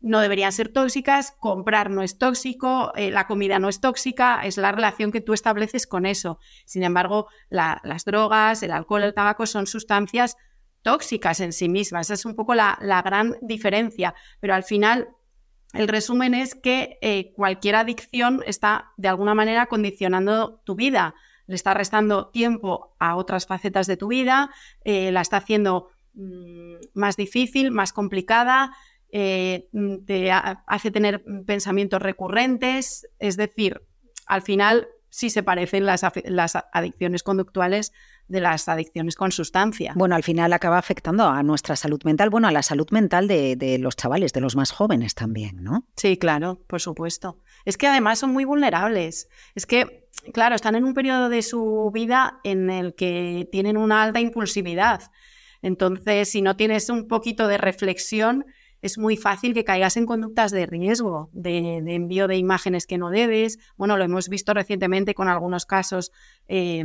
no 0.00 0.20
deberían 0.20 0.52
ser 0.52 0.68
tóxicas, 0.68 1.34
comprar 1.40 1.90
no 1.90 2.02
es 2.02 2.18
tóxico, 2.18 2.92
eh, 2.94 3.10
la 3.10 3.26
comida 3.26 3.58
no 3.58 3.68
es 3.68 3.80
tóxica, 3.80 4.42
es 4.44 4.56
la 4.56 4.72
relación 4.72 5.10
que 5.10 5.20
tú 5.20 5.32
estableces 5.32 5.86
con 5.86 6.06
eso. 6.06 6.38
Sin 6.66 6.82
embargo, 6.82 7.28
las 7.50 8.04
drogas, 8.04 8.62
el 8.62 8.70
alcohol, 8.70 9.02
el 9.02 9.14
tabaco 9.14 9.46
son 9.46 9.66
sustancias 9.66 10.36
tóxicas 10.82 11.40
en 11.40 11.52
sí 11.52 11.68
mismas. 11.68 12.06
Esa 12.06 12.14
es 12.14 12.24
un 12.24 12.36
poco 12.36 12.54
la, 12.54 12.78
gran 13.04 13.36
diferencia. 13.42 14.14
Pero 14.40 14.54
al 14.54 14.62
final, 14.62 15.08
el 15.72 15.88
resumen 15.88 16.34
es 16.34 16.54
que 16.54 16.98
eh, 17.02 17.32
cualquier 17.34 17.74
adicción 17.74 18.42
está 18.46 18.92
de 18.96 19.08
alguna 19.08 19.34
manera 19.34 19.66
condicionando 19.66 20.62
tu 20.64 20.76
vida. 20.76 21.14
Le 21.48 21.56
está 21.56 21.74
restando 21.74 22.28
tiempo 22.28 22.94
a 23.00 23.16
otras 23.16 23.46
facetas 23.46 23.88
de 23.88 23.96
tu 23.96 24.06
vida, 24.06 24.50
eh, 24.84 25.10
la 25.10 25.22
está 25.22 25.38
haciendo 25.38 25.88
mm, 26.14 26.74
más 26.94 27.16
difícil, 27.16 27.72
más 27.72 27.92
complicada, 27.92 28.70
eh, 29.10 29.68
mm, 29.72 30.04
te 30.04 30.30
hace 30.30 30.90
tener 30.92 31.24
pensamientos 31.46 32.00
recurrentes, 32.00 33.08
es 33.18 33.36
decir, 33.36 33.82
al 34.26 34.42
final 34.42 34.88
sí 35.10 35.30
se 35.30 35.42
parecen 35.42 35.86
las, 35.86 36.02
adicciones 36.72 37.22
conductuales 37.22 37.92
de 38.28 38.40
las 38.40 38.68
adicciones 38.68 39.16
con 39.16 39.32
sustancia. 39.32 39.94
Bueno, 39.96 40.14
al 40.14 40.22
final 40.22 40.52
acaba 40.52 40.78
afectando 40.78 41.26
a 41.26 41.42
nuestra 41.42 41.76
salud 41.76 42.00
mental, 42.04 42.28
bueno, 42.28 42.48
a 42.48 42.52
la 42.52 42.62
salud 42.62 42.86
mental 42.90 43.26
de, 43.26 43.56
de, 43.56 43.78
los 43.78 43.96
chavales, 43.96 44.32
de 44.32 44.40
los 44.40 44.54
más 44.54 44.70
jóvenes 44.70 45.14
también, 45.14 45.62
¿no? 45.62 45.86
Sí, 45.96 46.18
claro, 46.18 46.62
por 46.66 46.80
supuesto. 46.80 47.40
Es 47.64 47.78
que 47.78 47.86
además 47.86 48.18
son 48.18 48.32
muy 48.32 48.44
vulnerables. 48.44 49.28
Es 49.54 49.64
que, 49.64 50.07
claro, 50.32 50.54
están 50.54 50.74
en 50.74 50.84
un 50.84 50.94
periodo 50.94 51.28
de 51.28 51.42
su 51.42 51.90
vida 51.92 52.40
en 52.44 52.70
el 52.70 52.94
que 52.94 53.48
tienen 53.50 53.76
una 53.76 54.02
alta 54.02 54.20
impulsividad. 54.20 55.10
Entonces, 55.62 56.30
si 56.30 56.42
no 56.42 56.56
tienes 56.56 56.88
un 56.88 57.08
poquito 57.08 57.48
de 57.48 57.58
reflexión, 57.58 58.46
es 58.80 58.96
muy 58.96 59.16
fácil 59.16 59.54
que 59.54 59.64
caigas 59.64 59.96
en 59.96 60.06
conductas 60.06 60.52
de 60.52 60.66
riesgo, 60.66 61.30
de, 61.32 61.78
envío 61.78 62.28
de 62.28 62.36
imágenes 62.36 62.86
que 62.86 62.98
no 62.98 63.10
debes. 63.10 63.58
Bueno, 63.76 63.96
lo 63.96 64.04
hemos 64.04 64.28
visto 64.28 64.54
recientemente 64.54 65.14
con 65.14 65.28
algunos 65.28 65.66
casos. 65.66 66.12
Eh, 66.46 66.84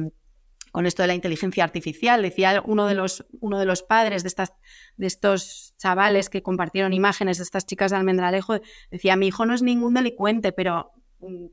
con 0.72 0.88
esto 0.88 1.04
de 1.04 1.08
la 1.08 1.14
inteligencia 1.14 1.64
artificial. 1.64 2.24
Decía 2.24 2.64
uno 2.66 2.88
de 2.88 2.96
los, 2.96 3.28
uno 3.40 3.60
de 3.60 3.66
los 3.66 3.84
padres 3.84 4.24
de, 4.24 4.30
estas, 4.30 4.54
de 4.98 5.06
estos 5.06 5.76
chavales 5.78 6.32
que 6.32 6.42
compartieron 6.42 6.94
imágenes 6.94 7.38
de 7.38 7.44
estas 7.44 7.68
chicas 7.68 7.92
de 7.92 7.98
Almendralejo, 7.98 8.60
decía, 8.90 9.16
mi 9.16 9.28
hijo 9.28 9.46
no 9.46 9.54
es 9.54 9.62
ningún 9.62 9.94
delincuente, 9.94 10.52
pero 10.52 10.92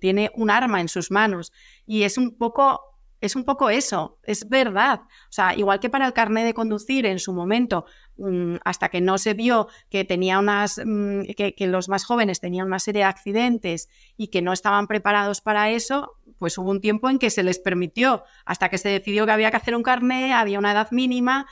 tiene 0.01 0.31
un 0.35 0.51
arma 0.51 0.81
en 0.81 0.89
sus 0.89 1.11
manos. 1.11 1.53
Y 1.87 2.03
es 2.03 2.19
un 2.19 2.37
poco 2.37 2.91
es 3.21 3.37
un 3.37 3.45
poco 3.45 3.69
eso, 3.69 4.19
es 4.23 4.49
verdad. 4.49 5.03
O 5.03 5.33
sea, 5.33 5.55
igual 5.55 5.79
que 5.79 5.91
para 5.91 6.07
el 6.07 6.13
carnet 6.13 6.45
de 6.45 6.55
conducir 6.55 7.05
en 7.05 7.19
su 7.19 7.33
momento, 7.33 7.85
mm, 8.17 8.57
hasta 8.65 8.89
que 8.89 9.01
no 9.01 9.19
se 9.19 9.35
vio 9.35 9.69
que 9.91 10.05
tenía 10.05 10.39
unas, 10.39 10.81
mm, 10.85 11.23
que, 11.37 11.55
los 11.67 11.89
más 11.89 12.05
jóvenes 12.05 12.41
tenían 12.41 12.67
una 12.67 12.79
serie 12.79 13.01
de 13.01 13.09
accidentes 13.09 13.89
y 14.17 14.29
que 14.29 14.43
no 14.43 14.53
estaban 14.53 14.87
preparados 14.87 15.41
para 15.43 15.71
eso, 15.71 16.17
pues 16.39 16.57
hubo 16.57 16.71
un 16.71 16.81
tiempo 16.81 17.11
en 17.11 17.19
que 17.19 17.31
se 17.31 17.43
les 17.43 17.59
permitió, 17.59 18.25
hasta 18.47 18.71
que 18.71 18.79
se 18.79 18.89
decidió 18.89 19.27
que 19.27 19.33
había 19.33 19.51
que 19.51 19.59
hacer 19.59 19.77
un 19.77 19.83
carnet, 19.83 20.33
había 20.33 20.59
una 20.59 20.73
edad 20.73 20.91
mínima. 20.91 21.47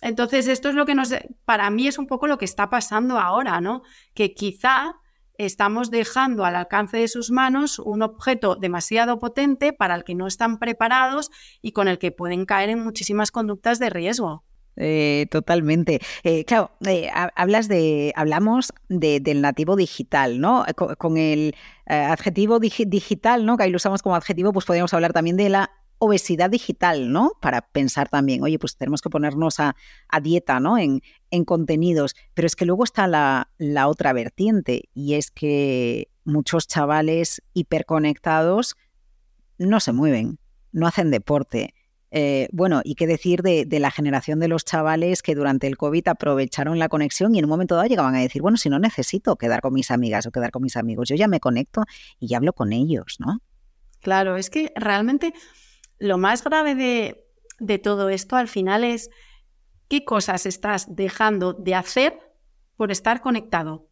Entonces, 0.00 0.48
esto 0.48 0.70
es 0.70 0.74
lo 0.74 0.86
que 0.86 0.94
nos, 0.94 1.14
para 1.44 1.68
mí 1.70 1.86
es 1.86 1.98
un 1.98 2.06
poco 2.06 2.26
lo 2.26 2.38
que 2.38 2.44
está 2.46 2.70
pasando 2.70 3.18
ahora, 3.18 3.60
¿no? 3.60 3.82
Que 4.14 4.34
quizá 4.34 4.96
estamos 5.38 5.90
dejando 5.90 6.44
al 6.44 6.56
alcance 6.56 6.96
de 6.96 7.08
sus 7.08 7.30
manos 7.30 7.78
un 7.78 8.02
objeto 8.02 8.56
demasiado 8.56 9.18
potente 9.18 9.72
para 9.72 9.94
el 9.94 10.04
que 10.04 10.14
no 10.14 10.26
están 10.26 10.58
preparados 10.58 11.30
y 11.62 11.72
con 11.72 11.88
el 11.88 11.98
que 11.98 12.12
pueden 12.12 12.46
caer 12.46 12.70
en 12.70 12.82
muchísimas 12.82 13.30
conductas 13.30 13.78
de 13.78 13.90
riesgo. 13.90 14.44
Eh, 14.76 15.26
totalmente. 15.30 16.00
Eh, 16.24 16.44
claro, 16.44 16.72
eh, 16.86 17.08
hablas 17.36 17.68
de, 17.68 18.12
hablamos 18.16 18.72
del 18.88 19.40
nativo 19.40 19.76
digital, 19.76 20.40
¿no? 20.40 20.64
Con, 20.98 21.16
el 21.16 21.54
adjetivo 21.86 22.58
digital, 22.58 23.46
¿no? 23.46 23.56
Que 23.56 23.64
ahí 23.64 23.70
lo 23.70 23.76
usamos 23.76 24.02
como 24.02 24.16
adjetivo, 24.16 24.52
pues 24.52 24.66
podríamos 24.66 24.92
hablar 24.94 25.12
también 25.12 25.36
de 25.36 25.48
la 25.48 25.70
obesidad 26.04 26.50
digital, 26.50 27.12
¿no? 27.12 27.32
Para 27.40 27.62
pensar 27.62 28.08
también, 28.08 28.42
oye, 28.42 28.58
pues 28.58 28.76
tenemos 28.76 29.00
que 29.02 29.10
ponernos 29.10 29.60
a, 29.60 29.74
dieta, 30.22 30.60
¿no? 30.60 30.78
En, 30.78 31.02
en, 31.30 31.44
contenidos. 31.44 32.14
Pero 32.34 32.46
es 32.46 32.56
que 32.56 32.66
luego 32.66 32.84
está 32.84 33.06
la, 33.06 33.50
la 33.58 33.88
otra 33.88 34.12
vertiente 34.12 34.88
y 34.94 35.14
es 35.14 35.30
que 35.30 36.08
muchos 36.24 36.66
chavales 36.66 37.42
hiperconectados 37.52 38.76
no 39.58 39.80
se 39.80 39.92
mueven, 39.92 40.38
no 40.72 40.86
hacen 40.86 41.10
deporte. 41.10 41.74
Eh, 42.16 42.48
bueno, 42.52 42.80
y 42.84 42.94
qué 42.94 43.08
decir 43.08 43.42
de, 43.42 43.64
de, 43.64 43.80
la 43.80 43.90
generación 43.90 44.38
de 44.38 44.46
los 44.46 44.64
chavales 44.64 45.20
que 45.20 45.34
durante 45.34 45.66
el 45.66 45.76
COVID 45.76 46.06
aprovecharon 46.06 46.78
la 46.78 46.88
conexión 46.88 47.34
y 47.34 47.40
en 47.40 47.44
un 47.44 47.48
momento 47.48 47.74
dado 47.74 47.88
llegaban 47.88 48.14
a 48.14 48.20
decir, 48.20 48.40
bueno, 48.40 48.56
si 48.56 48.68
no 48.68 48.78
necesito 48.78 49.34
quedar 49.34 49.60
con 49.60 49.74
mis 49.74 49.90
amigas 49.90 50.24
o 50.26 50.30
quedar 50.30 50.52
con 50.52 50.62
mis 50.62 50.76
amigos, 50.76 51.08
yo 51.08 51.16
ya 51.16 51.26
me 51.26 51.40
conecto 51.40 51.82
y 52.20 52.28
ya 52.28 52.36
hablo 52.36 52.52
con 52.52 52.72
ellos, 52.72 53.16
¿no? 53.18 53.40
Claro, 54.00 54.36
es 54.36 54.50
que 54.50 54.70
realmente 54.76 55.32
lo 55.98 56.18
más 56.18 56.44
grave 56.44 56.74
de, 56.74 57.78
todo 57.78 58.08
esto 58.08 58.36
al 58.36 58.48
final 58.48 58.84
es 58.84 59.10
qué 59.88 60.04
cosas 60.04 60.46
estás 60.46 60.94
dejando 60.94 61.52
de 61.52 61.74
hacer 61.74 62.18
por 62.76 62.90
estar 62.90 63.20
conectado. 63.20 63.88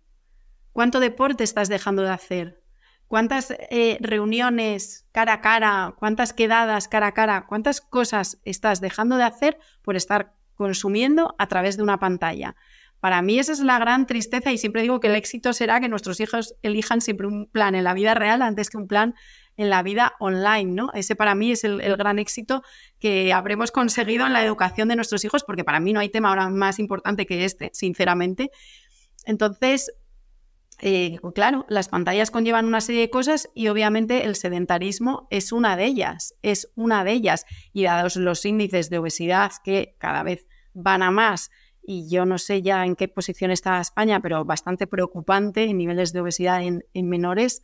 ¿Cuánto 0.73 1.01
deporte 1.01 1.45
estás 1.45 1.69
dejando 1.69 2.03
de 2.03 2.11
hacer? 2.11 2.63
¿Cuántas 3.07 3.51
eh, 3.51 3.99
reuniones 4.01 5.07
cara 5.13 5.35
a 5.35 5.41
cara? 5.41 5.95
¿Cuántas 5.99 6.33
quedadas 6.33 6.89
cara 6.89 7.09
a 7.09 7.13
cara? 7.13 7.47
¿Cuántas 7.47 7.81
cosas 7.81 8.41
estás 8.45 8.81
dejando 8.81 9.17
de 9.17 9.25
hacer 9.25 9.59
por 9.83 9.97
estar 9.97 10.35
consumiendo 10.55 11.35
a 11.39 11.47
través 11.47 11.77
de 11.77 11.83
una 11.83 11.99
pantalla? 11.99 12.57
Para 13.03 13.21
mí 13.21 13.39
esa 13.39 13.51
es 13.51 13.59
la 13.59 13.81
gran 13.81 14.07
tristeza 14.07 14.53
y 14.53 14.59
siempre 14.59 14.83
digo 14.83 15.01
que 15.01 15.09
el 15.09 15.17
éxito 15.17 15.53
será 15.53 15.81
que 15.81 15.89
nuestros 15.89 16.21
hijos 16.21 16.55
elijan 16.63 17.01
siempre 17.01 17.27
un 17.27 17.51
plan 17.51 17.75
en 17.75 17.83
la 17.83 17.95
vida 17.95 18.15
real 18.15 18.43
antes 18.43 18.71
que 18.71 18.77
un 18.77 18.87
plan 18.87 19.17
en 19.57 19.71
la 19.71 19.83
vida 19.83 20.15
online, 20.19 20.73
¿no? 20.73 20.91
Ese 20.95 21.17
para 21.17 21.35
mí 21.35 21.53
es 21.53 21.65
el, 21.65 21.81
gran 21.97 22.19
éxito 22.19 22.63
que 22.99 23.33
habremos 23.33 23.71
conseguido 23.71 24.27
en 24.27 24.33
la 24.33 24.45
educación 24.45 24.89
de 24.89 24.97
nuestros 24.97 25.25
hijos, 25.25 25.45
porque 25.45 25.65
para 25.65 25.81
mí 25.81 25.93
no 25.93 26.01
hay 26.01 26.09
tema 26.09 26.31
ahora 26.31 26.49
más 26.49 26.79
importante 26.79 27.27
que 27.27 27.45
este, 27.45 27.71
sinceramente. 27.73 28.51
Entonces, 29.25 29.93
eh, 30.81 31.19
claro, 31.35 31.67
las 31.69 31.89
pantallas 31.89 32.31
conllevan 32.31 32.67
una 32.67 32.81
serie 32.81 33.03
de 33.03 33.11
cosas 33.11 33.51
y 33.55 33.69
obviamente 33.69 34.25
el 34.25 34.37
sedentarismo 34.37 35.29
es 35.31 35.53
una 35.53 35.77
de 35.77 35.85
ellas, 35.85 36.35
es 36.43 36.71
una 36.75 37.05
de 37.05 37.13
ellas. 37.13 37.45
Y 37.73 37.85
dados 37.85 38.17
los 38.17 38.45
índices 38.45 38.91
de 38.91 38.99
obesidad 38.99 39.53
que 39.63 39.95
cada 39.99 40.23
vez 40.23 40.47
van 40.75 41.03
a 41.03 41.11
más, 41.11 41.51
y 41.85 42.09
yo 42.09 42.25
no 42.25 42.39
sé 42.39 42.63
ya 42.63 42.87
en 42.87 42.95
qué 42.95 43.09
posición 43.09 43.51
está 43.51 43.81
España, 43.81 44.21
pero 44.21 44.45
bastante 44.45 44.87
preocupante 44.87 45.65
en 45.65 45.79
niveles 45.79 46.13
de 46.13 46.21
obesidad 46.21 46.63
en 46.63 47.09
menores, 47.09 47.63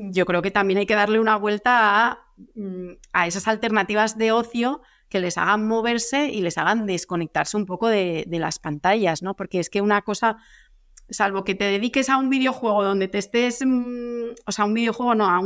yo 0.00 0.24
creo 0.24 0.42
que 0.42 0.50
también 0.50 0.78
hay 0.78 0.86
que 0.86 0.94
darle 0.94 1.20
una 1.20 1.36
vuelta 1.36 2.20
mm, 2.54 2.92
a, 3.12 3.26
esas 3.26 3.46
alternativas 3.48 4.16
de 4.16 4.32
ocio 4.32 4.80
que 5.08 5.20
les 5.20 5.36
hagan 5.36 5.66
moverse 5.66 6.28
y 6.28 6.40
les 6.40 6.56
hagan 6.56 6.86
desconectarse 6.86 7.56
un 7.56 7.66
poco 7.66 7.88
de, 7.88 8.24
las 8.30 8.58
pantallas, 8.58 9.22
¿no? 9.22 9.34
Porque 9.34 9.58
es 9.58 9.68
que 9.68 9.80
una 9.80 10.02
cosa, 10.02 10.38
salvo 11.10 11.44
que 11.44 11.54
te 11.54 11.64
dediques 11.64 12.08
a 12.08 12.16
un 12.16 12.30
videojuego 12.30 12.84
donde 12.84 13.08
te 13.08 13.18
estés, 13.18 13.64
mm, 13.64 14.34
o 14.46 14.52
sea, 14.52 14.64
un 14.64 14.74
videojuego 14.74 15.14
no, 15.14 15.28
a 15.28 15.40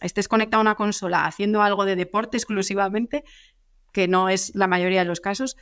estés 0.00 0.28
conectado 0.28 0.60
a 0.60 0.62
una 0.62 0.74
consola 0.74 1.24
haciendo 1.24 1.62
algo 1.62 1.84
de 1.84 1.96
deporte 1.96 2.36
exclusivamente, 2.36 3.24
que 3.92 4.08
no 4.08 4.28
es 4.28 4.54
la 4.54 4.66
mayoría 4.66 5.00
de 5.00 5.06
los 5.06 5.20
casos, 5.20 5.56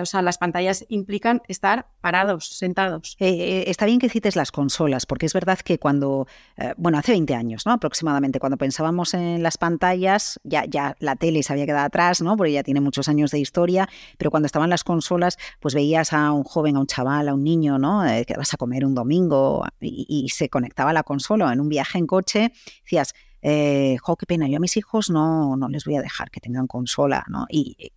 o 0.00 0.06
sea, 0.06 0.22
las 0.22 0.38
pantallas 0.38 0.84
implican 0.88 1.42
estar 1.48 1.86
parados, 2.00 2.48
sentados. 2.48 3.16
Eh, 3.18 3.28
eh, 3.28 3.64
está 3.68 3.86
bien 3.86 3.98
que 3.98 4.08
cites 4.08 4.36
las 4.36 4.52
consolas, 4.52 5.06
porque 5.06 5.26
es 5.26 5.32
verdad 5.32 5.58
que 5.58 5.78
cuando, 5.78 6.26
eh, 6.56 6.74
bueno, 6.76 6.98
hace 6.98 7.12
20 7.12 7.34
años, 7.34 7.66
¿no? 7.66 7.72
Aproximadamente, 7.72 8.40
cuando 8.40 8.56
pensábamos 8.56 9.14
en 9.14 9.42
las 9.42 9.58
pantallas, 9.58 10.40
ya, 10.44 10.64
ya 10.66 10.96
la 11.00 11.16
tele 11.16 11.42
se 11.42 11.52
había 11.52 11.66
quedado 11.66 11.86
atrás, 11.86 12.20
¿no? 12.20 12.36
Porque 12.36 12.52
ya 12.52 12.62
tiene 12.62 12.80
muchos 12.80 13.08
años 13.08 13.30
de 13.30 13.38
historia, 13.38 13.88
pero 14.18 14.30
cuando 14.30 14.46
estaban 14.46 14.70
las 14.70 14.84
consolas, 14.84 15.38
pues 15.60 15.74
veías 15.74 16.12
a 16.12 16.32
un 16.32 16.44
joven, 16.44 16.76
a 16.76 16.80
un 16.80 16.86
chaval, 16.86 17.28
a 17.28 17.34
un 17.34 17.44
niño, 17.44 17.78
¿no? 17.78 18.02
que 18.26 18.34
vas 18.36 18.52
a 18.54 18.56
comer 18.56 18.84
un 18.84 18.94
domingo 18.94 19.64
y, 19.80 20.28
se 20.28 20.48
conectaba 20.48 20.90
a 20.90 20.92
la 20.92 21.02
consola 21.02 21.52
en 21.52 21.60
un 21.60 21.68
viaje 21.68 21.98
en 21.98 22.06
coche, 22.06 22.52
decías, 22.82 23.14
eh, 23.46 23.98
jo, 24.00 24.16
qué 24.16 24.24
pena, 24.24 24.48
yo 24.48 24.56
a 24.56 24.60
mis 24.60 24.76
hijos 24.78 25.10
no, 25.10 25.54
no 25.56 25.68
les 25.68 25.84
voy 25.84 25.96
a 25.96 26.00
dejar 26.00 26.30
que 26.30 26.40
tengan 26.40 26.66
consola, 26.66 27.24
¿no? 27.28 27.46
Y 27.50 27.92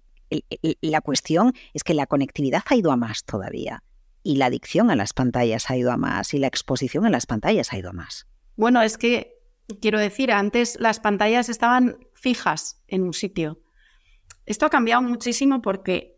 la 0.82 1.02
cuestión 1.02 1.54
es 1.74 1.84
que 1.84 1.94
la 1.94 2.08
conectividad 2.08 2.64
ha 2.68 2.76
ido 2.76 2.92
a 2.92 2.98
más 2.98 3.24
todavía 3.24 3.84
y 4.24 4.36
la 4.36 4.48
adicción 4.48 4.92
a 4.92 4.96
las 4.96 5.14
pantallas 5.14 5.70
ha 5.70 5.78
ido 5.78 5.92
a 5.92 5.98
más 5.98 6.34
y 6.34 6.40
la 6.40 6.48
exposición 6.48 7.06
a 7.06 7.10
las 7.10 7.26
pantallas 7.26 7.72
ha 7.74 7.78
ido 7.78 7.90
a 7.90 7.94
más. 7.94 8.28
Bueno, 8.56 8.82
es 8.82 8.98
que 8.98 9.34
quiero 9.82 10.00
decir, 10.00 10.32
antes 10.32 10.78
las 10.80 11.00
pantallas 11.00 11.50
estaban 11.50 11.98
fijas 12.14 12.82
en 12.88 13.04
un 13.04 13.14
sitio 13.14 13.62
esto 14.48 14.66
ha 14.66 14.70
cambiado 14.70 15.02
muchísimo 15.02 15.62
porque 15.62 16.18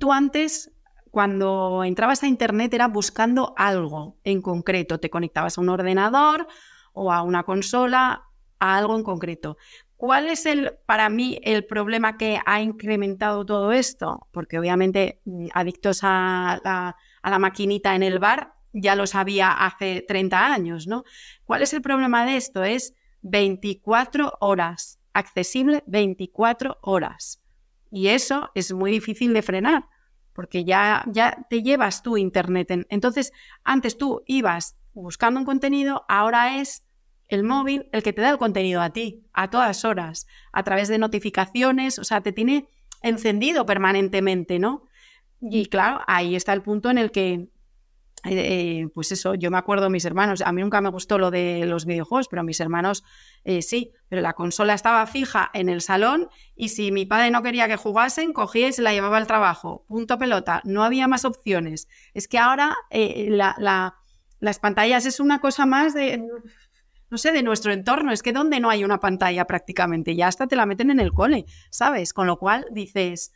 tú 0.00 0.12
antes, 0.12 0.72
cuando 1.10 1.84
entrabas 1.84 2.22
a 2.22 2.26
Internet, 2.26 2.72
era 2.72 2.88
buscando 2.88 3.52
algo 3.56 4.18
en 4.24 4.40
concreto. 4.40 4.98
Te 4.98 5.10
conectabas 5.10 5.58
a 5.58 5.60
un 5.60 5.68
ordenador 5.68 6.48
o 6.94 7.12
a 7.12 7.22
una 7.22 7.44
consola, 7.44 8.24
a 8.58 8.78
algo 8.78 8.96
en 8.96 9.04
concreto. 9.04 9.58
¿Cuál 9.98 10.28
es 10.28 10.46
el, 10.46 10.78
para 10.86 11.08
mí, 11.08 11.40
el 11.42 11.66
problema 11.66 12.16
que 12.16 12.40
ha 12.46 12.62
incrementado 12.62 13.44
todo 13.44 13.72
esto? 13.72 14.28
Porque 14.30 14.56
obviamente 14.56 15.20
mm, 15.24 15.48
adictos 15.52 16.00
a 16.04 16.94
la, 17.24 17.38
maquinita 17.40 17.96
en 17.96 18.04
el 18.04 18.20
bar 18.20 18.54
ya 18.72 18.94
lo 18.94 19.08
sabía 19.08 19.50
hace 19.50 20.04
30 20.06 20.52
años, 20.52 20.86
¿no? 20.86 21.02
¿Cuál 21.44 21.62
es 21.62 21.72
el 21.72 21.82
problema 21.82 22.24
de 22.24 22.36
esto? 22.36 22.62
Es 22.62 22.94
24 23.22 24.34
horas, 24.38 25.00
accesible 25.14 25.82
24 25.88 26.78
horas. 26.82 27.42
Y 27.90 28.06
eso 28.06 28.52
es 28.54 28.72
muy 28.72 28.92
difícil 28.92 29.34
de 29.34 29.42
frenar, 29.42 29.86
porque 30.32 30.64
ya, 30.64 31.04
ya 31.08 31.44
te 31.50 31.64
llevas 31.64 32.04
tu 32.04 32.16
internet. 32.16 32.68
entonces, 32.88 33.32
antes 33.64 33.98
tú 33.98 34.22
ibas 34.26 34.76
buscando 34.92 35.40
un 35.40 35.46
contenido, 35.46 36.04
ahora 36.08 36.60
es 36.60 36.84
el 37.28 37.44
móvil 37.44 37.88
el 37.92 38.02
que 38.02 38.12
te 38.12 38.22
da 38.22 38.30
el 38.30 38.38
contenido 38.38 38.80
a 38.80 38.90
ti, 38.90 39.24
a 39.32 39.50
todas 39.50 39.84
horas, 39.84 40.26
a 40.52 40.62
través 40.62 40.88
de 40.88 40.98
notificaciones, 40.98 41.98
o 41.98 42.04
sea, 42.04 42.20
te 42.20 42.32
tiene 42.32 42.68
encendido 43.02 43.66
permanentemente, 43.66 44.58
¿no? 44.58 44.84
Y 45.40 45.66
claro, 45.66 46.00
ahí 46.06 46.34
está 46.34 46.52
el 46.52 46.62
punto 46.62 46.90
en 46.90 46.98
el 46.98 47.10
que 47.10 47.48
eh, 48.24 48.88
pues 48.94 49.12
eso, 49.12 49.34
yo 49.34 49.50
me 49.50 49.58
acuerdo 49.58 49.84
de 49.84 49.90
mis 49.90 50.04
hermanos, 50.04 50.40
a 50.40 50.50
mí 50.52 50.60
nunca 50.60 50.80
me 50.80 50.90
gustó 50.90 51.18
lo 51.18 51.30
de 51.30 51.64
los 51.66 51.86
videojuegos, 51.86 52.28
pero 52.28 52.40
a 52.40 52.44
mis 52.44 52.58
hermanos 52.58 53.04
eh, 53.44 53.62
sí, 53.62 53.92
pero 54.08 54.22
la 54.22 54.32
consola 54.32 54.74
estaba 54.74 55.06
fija 55.06 55.50
en 55.54 55.68
el 55.68 55.80
salón 55.80 56.28
y 56.56 56.70
si 56.70 56.90
mi 56.90 57.06
padre 57.06 57.30
no 57.30 57.42
quería 57.42 57.68
que 57.68 57.76
jugasen, 57.76 58.32
cogía 58.32 58.68
y 58.68 58.72
se 58.72 58.82
la 58.82 58.92
llevaba 58.92 59.18
al 59.18 59.28
trabajo, 59.28 59.84
punto 59.86 60.18
pelota, 60.18 60.60
no 60.64 60.82
había 60.82 61.06
más 61.06 61.24
opciones. 61.24 61.88
Es 62.12 62.26
que 62.26 62.38
ahora 62.38 62.76
eh, 62.90 63.28
las 63.30 64.58
pantallas 64.58 65.06
es 65.06 65.20
una 65.20 65.40
cosa 65.40 65.64
más 65.64 65.94
de, 65.94 66.20
no 67.10 67.18
sé, 67.18 67.32
de 67.32 67.42
nuestro 67.42 67.72
entorno, 67.72 68.12
es 68.12 68.22
que 68.22 68.32
donde 68.32 68.60
no 68.60 68.70
hay 68.70 68.84
una 68.84 69.00
pantalla 69.00 69.46
prácticamente, 69.46 70.14
ya 70.14 70.28
hasta 70.28 70.46
te 70.46 70.56
la 70.56 70.66
meten 70.66 70.90
en 70.90 71.00
el 71.00 71.12
cole, 71.12 71.46
¿sabes? 71.70 72.12
Con 72.12 72.26
lo 72.26 72.38
cual 72.38 72.66
dices, 72.70 73.32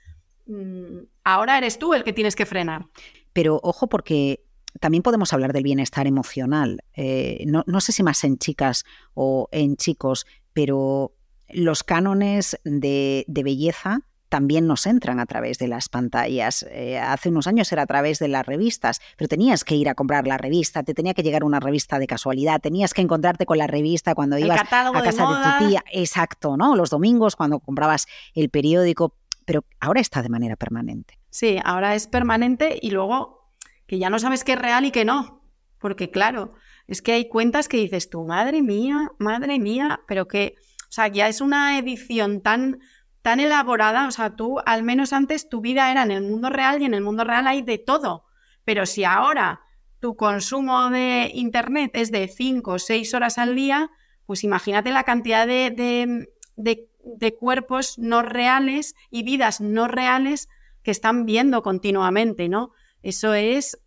mm, 0.46 0.98
ahora 1.24 1.58
eres 1.58 1.78
tú 1.78 1.94
el 1.94 2.04
que 2.04 2.12
tienes 2.12 2.36
que 2.36 2.46
frenar. 2.46 2.86
Pero 3.32 3.60
ojo 3.62 3.88
porque 3.88 4.44
también 4.80 5.02
podemos 5.02 5.32
hablar 5.32 5.52
del 5.52 5.64
bienestar 5.64 6.06
emocional. 6.06 6.82
Eh, 6.94 7.44
no, 7.46 7.80
sé 7.80 7.92
si 7.92 8.02
más 8.02 8.24
en 8.24 8.38
chicas 8.38 8.84
o 9.14 9.48
en 9.52 9.76
chicos, 9.76 10.26
pero 10.52 11.14
los 11.48 11.82
cánones 11.82 12.58
de, 12.64 13.24
belleza 13.28 14.00
también 14.32 14.66
nos 14.66 14.86
entran 14.86 15.20
a 15.20 15.26
través 15.26 15.58
de 15.58 15.68
las 15.68 15.90
pantallas. 15.90 16.64
Eh, 16.70 16.98
hace 16.98 17.28
unos 17.28 17.46
años 17.46 17.70
era 17.70 17.82
a 17.82 17.86
través 17.86 18.18
de 18.18 18.28
las 18.28 18.46
revistas, 18.46 19.02
pero 19.18 19.28
tenías 19.28 19.62
que 19.62 19.74
ir 19.74 19.90
a 19.90 19.94
comprar 19.94 20.26
la 20.26 20.38
revista, 20.38 20.82
te 20.82 20.94
tenía 20.94 21.12
que 21.12 21.22
llegar 21.22 21.44
una 21.44 21.60
revista 21.60 21.98
de 21.98 22.06
casualidad, 22.06 22.58
tenías 22.58 22.94
que 22.94 23.02
encontrarte 23.02 23.44
con 23.44 23.58
la 23.58 23.66
revista 23.66 24.14
cuando 24.14 24.38
ibas 24.38 24.58
a 24.58 24.64
casa 24.64 25.26
de, 25.26 25.66
tu 25.66 25.68
tía. 25.68 25.84
Exacto, 25.92 26.56
¿no? 26.56 26.76
Los 26.76 26.88
domingos 26.88 27.36
cuando 27.36 27.60
comprabas 27.60 28.06
el 28.32 28.48
periódico, 28.48 29.18
pero 29.44 29.66
ahora 29.80 30.00
está 30.00 30.22
de 30.22 30.30
manera 30.30 30.56
permanente. 30.56 31.18
Sí, 31.28 31.58
ahora 31.62 31.94
es 31.94 32.06
permanente 32.06 32.78
y 32.80 32.90
luego 32.90 33.52
que 33.86 33.98
ya 33.98 34.08
no 34.08 34.18
sabes 34.18 34.44
qué 34.44 34.54
es 34.54 34.58
real 34.58 34.86
y 34.86 34.92
qué 34.92 35.04
no. 35.04 35.42
Porque 35.78 36.10
claro, 36.10 36.54
es 36.86 37.02
que 37.02 37.12
hay 37.12 37.28
cuentas 37.28 37.68
que 37.68 37.76
dices 37.76 38.08
tú, 38.08 38.24
madre 38.24 38.62
mía, 38.62 39.10
madre 39.18 39.58
mía, 39.58 40.00
pero 40.08 40.26
que, 40.26 40.54
o 40.56 40.90
sea, 40.92 41.08
ya 41.08 41.28
es 41.28 41.42
una 41.42 41.78
edición 41.78 42.40
tan, 42.40 42.80
tan 43.22 43.40
elaborada, 43.40 44.06
o 44.06 44.10
sea, 44.10 44.36
tú 44.36 44.58
al 44.66 44.82
menos 44.82 45.12
antes 45.12 45.48
tu 45.48 45.60
vida 45.60 45.90
era 45.90 46.02
en 46.02 46.10
el 46.10 46.22
mundo 46.22 46.50
real 46.50 46.82
y 46.82 46.84
en 46.84 46.94
el 46.94 47.02
mundo 47.02 47.24
real 47.24 47.46
hay 47.46 47.62
de 47.62 47.78
todo. 47.78 48.24
Pero 48.64 48.86
si 48.86 49.04
ahora 49.04 49.60
tu 50.00 50.16
consumo 50.16 50.90
de 50.90 51.30
Internet 51.34 51.92
es 51.94 52.10
de 52.10 52.28
5 52.28 52.72
o 52.72 52.78
6 52.78 53.14
horas 53.14 53.38
al 53.38 53.54
día, 53.54 53.90
pues 54.26 54.44
imagínate 54.44 54.90
la 54.90 55.04
cantidad 55.04 55.46
de, 55.46 55.70
de, 55.70 56.28
de, 56.56 56.88
de, 57.04 57.34
cuerpos 57.36 57.98
no 57.98 58.22
reales 58.22 58.94
y 59.10 59.22
vidas 59.22 59.60
no 59.60 59.88
reales 59.88 60.48
que 60.82 60.90
están 60.90 61.24
viendo 61.26 61.62
continuamente, 61.62 62.48
¿no? 62.48 62.72
Eso 63.02 63.34
es 63.34 63.78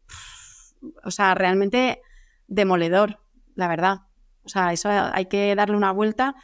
o 1.04 1.12
sea, 1.12 1.36
realmente 1.36 2.02
demoledor, 2.48 3.19
la 3.56 3.67
verdad. 3.67 4.02
O 4.43 4.50
sea, 4.50 4.74
eso 4.74 4.89
hay 4.89 5.26
que 5.26 5.56
darle 5.56 5.76
una 5.76 5.91
vuelta. 5.91 6.36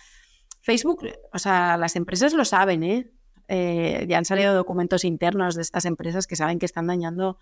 Facebook, 0.62 1.06
o 1.34 1.40
sea, 1.40 1.78
las 1.78 1.96
empresas 1.96 2.34
lo 2.34 2.46
saben, 2.46 2.84
¿eh? 2.84 3.12
¿eh? 3.48 4.06
ya 4.08 4.18
han 4.18 4.26
salido 4.26 4.56
documentos 4.56 5.04
internos 5.04 5.56
de 5.56 5.62
estas 5.62 5.86
empresas 5.86 6.28
que 6.28 6.36
saben 6.36 6.60
que 6.60 6.66
están 6.66 6.88
dañando 6.88 7.38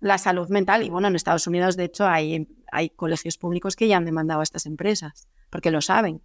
la 0.00 0.18
salud 0.18 0.48
mental. 0.48 0.82
Y 0.82 0.90
bueno, 0.90 1.08
en 1.08 1.16
Estados 1.16 1.46
Unidos, 1.46 1.76
de 1.76 1.84
hecho, 1.84 2.06
hay, 2.06 2.48
hay 2.70 2.90
colegios 2.90 3.38
públicos 3.38 3.76
que 3.76 3.88
ya 3.88 3.96
han 3.96 4.04
demandado 4.04 4.40
a 4.40 4.42
estas 4.42 4.66
empresas, 4.66 5.28
porque 5.48 5.70
lo 5.70 5.80
saben. 5.80 6.22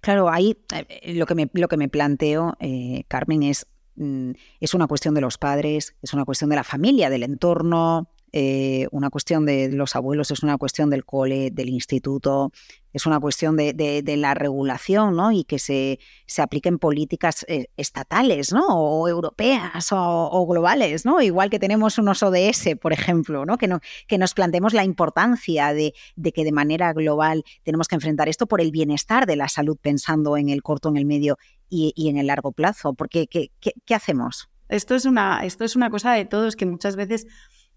Claro, 0.00 0.30
ahí 0.30 0.56
eh, 0.72 1.14
lo, 1.14 1.26
que 1.26 1.34
me, 1.34 1.50
lo 1.52 1.68
que 1.68 1.76
me 1.76 1.88
planteo, 1.88 2.56
eh, 2.58 3.04
Carmen, 3.08 3.42
es, 3.42 3.66
mm, 3.96 4.30
es 4.60 4.72
una 4.74 4.86
cuestión 4.86 5.14
de 5.14 5.20
los 5.20 5.36
padres, 5.36 5.94
es 6.00 6.14
una 6.14 6.24
cuestión 6.24 6.48
de 6.48 6.56
la 6.56 6.64
familia, 6.64 7.10
del 7.10 7.22
entorno, 7.22 8.08
eh, 8.32 8.86
una 8.92 9.10
cuestión 9.10 9.44
de 9.46 9.70
los 9.72 9.96
abuelos, 9.96 10.30
es 10.30 10.42
una 10.42 10.56
cuestión 10.56 10.90
del 10.90 11.04
cole, 11.04 11.50
del 11.50 11.68
instituto, 11.68 12.52
es 12.92 13.06
una 13.06 13.20
cuestión 13.20 13.56
de, 13.56 14.02
la 14.16 14.34
regulación 14.34 15.16
¿no? 15.16 15.32
y 15.32 15.44
que 15.44 15.58
se, 15.58 15.98
se 16.26 16.42
apliquen 16.42 16.78
políticas 16.78 17.44
eh, 17.48 17.66
estatales 17.76 18.52
¿no? 18.52 18.66
o 18.68 19.08
europeas 19.08 19.88
o, 19.92 20.46
globales, 20.46 21.04
¿no? 21.04 21.20
igual 21.20 21.50
que 21.50 21.58
tenemos 21.58 21.98
unos 21.98 22.22
ODS, 22.22 22.76
por 22.80 22.92
ejemplo, 22.92 23.46
¿no? 23.46 23.58
Que, 23.58 23.68
no, 23.68 23.80
que 24.06 24.18
nos 24.18 24.34
planteemos 24.34 24.74
la 24.74 24.84
importancia 24.84 25.72
de, 25.72 25.92
que 26.32 26.44
de 26.44 26.52
manera 26.52 26.92
global 26.92 27.44
tenemos 27.62 27.88
que 27.88 27.94
enfrentar 27.94 28.28
esto 28.28 28.46
por 28.46 28.60
el 28.60 28.70
bienestar 28.70 29.26
de 29.26 29.36
la 29.36 29.48
salud 29.48 29.76
pensando 29.80 30.36
en 30.36 30.48
el 30.48 30.62
corto, 30.62 30.88
en 30.88 30.96
el 30.96 31.06
medio 31.06 31.38
y, 31.68 32.08
en 32.08 32.16
el 32.16 32.26
largo 32.26 32.52
plazo. 32.52 32.94
Porque, 32.94 33.26
¿qué, 33.26 33.50
qué 33.60 33.94
hacemos? 33.94 34.48
Esto 34.68 34.94
es, 34.94 35.04
una, 35.04 35.44
esto 35.44 35.64
es 35.64 35.74
una 35.74 35.90
cosa 35.90 36.12
de 36.12 36.24
todos 36.24 36.54
que 36.54 36.64
muchas 36.64 36.94
veces 36.94 37.26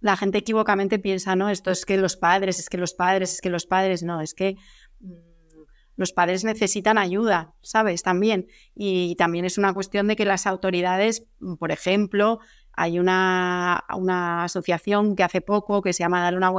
la 0.04 0.18
gente 0.18 0.38
equivocamente 0.38 1.00
piensa, 1.00 1.36
no, 1.38 1.50
esto 1.50 1.72
es 1.72 1.86
que 1.86 1.96
los 1.96 2.18
padres, 2.18 2.60
es 2.60 2.70
que 2.70 2.78
los 2.78 2.94
padres, 2.94 3.36
es 3.36 3.42
que 3.42 3.50
los 3.50 3.66
padres, 3.66 4.04
no, 4.04 4.20
es 4.20 4.34
que 4.34 4.58
mm, 5.00 5.14
los 5.96 6.12
padres 6.12 6.44
necesitan 6.44 6.98
ayuda, 6.98 7.54
¿sabes? 7.62 8.04
También. 8.04 8.48
Y 8.76 9.16
también 9.16 9.46
es 9.46 9.58
una 9.58 9.74
cuestión 9.74 10.10
de 10.10 10.18
que 10.18 10.26
las 10.26 10.46
autoridades, 10.46 11.26
por 11.58 11.72
ejemplo, 11.72 12.40
hay 12.74 13.00
una, 13.00 13.86
una 13.96 14.44
asociación 14.44 15.16
que 15.16 15.24
hace 15.24 15.40
poco, 15.40 15.82
que 15.82 15.94
se 15.94 16.04
llama 16.04 16.22
Dar 16.22 16.36
una 16.36 16.52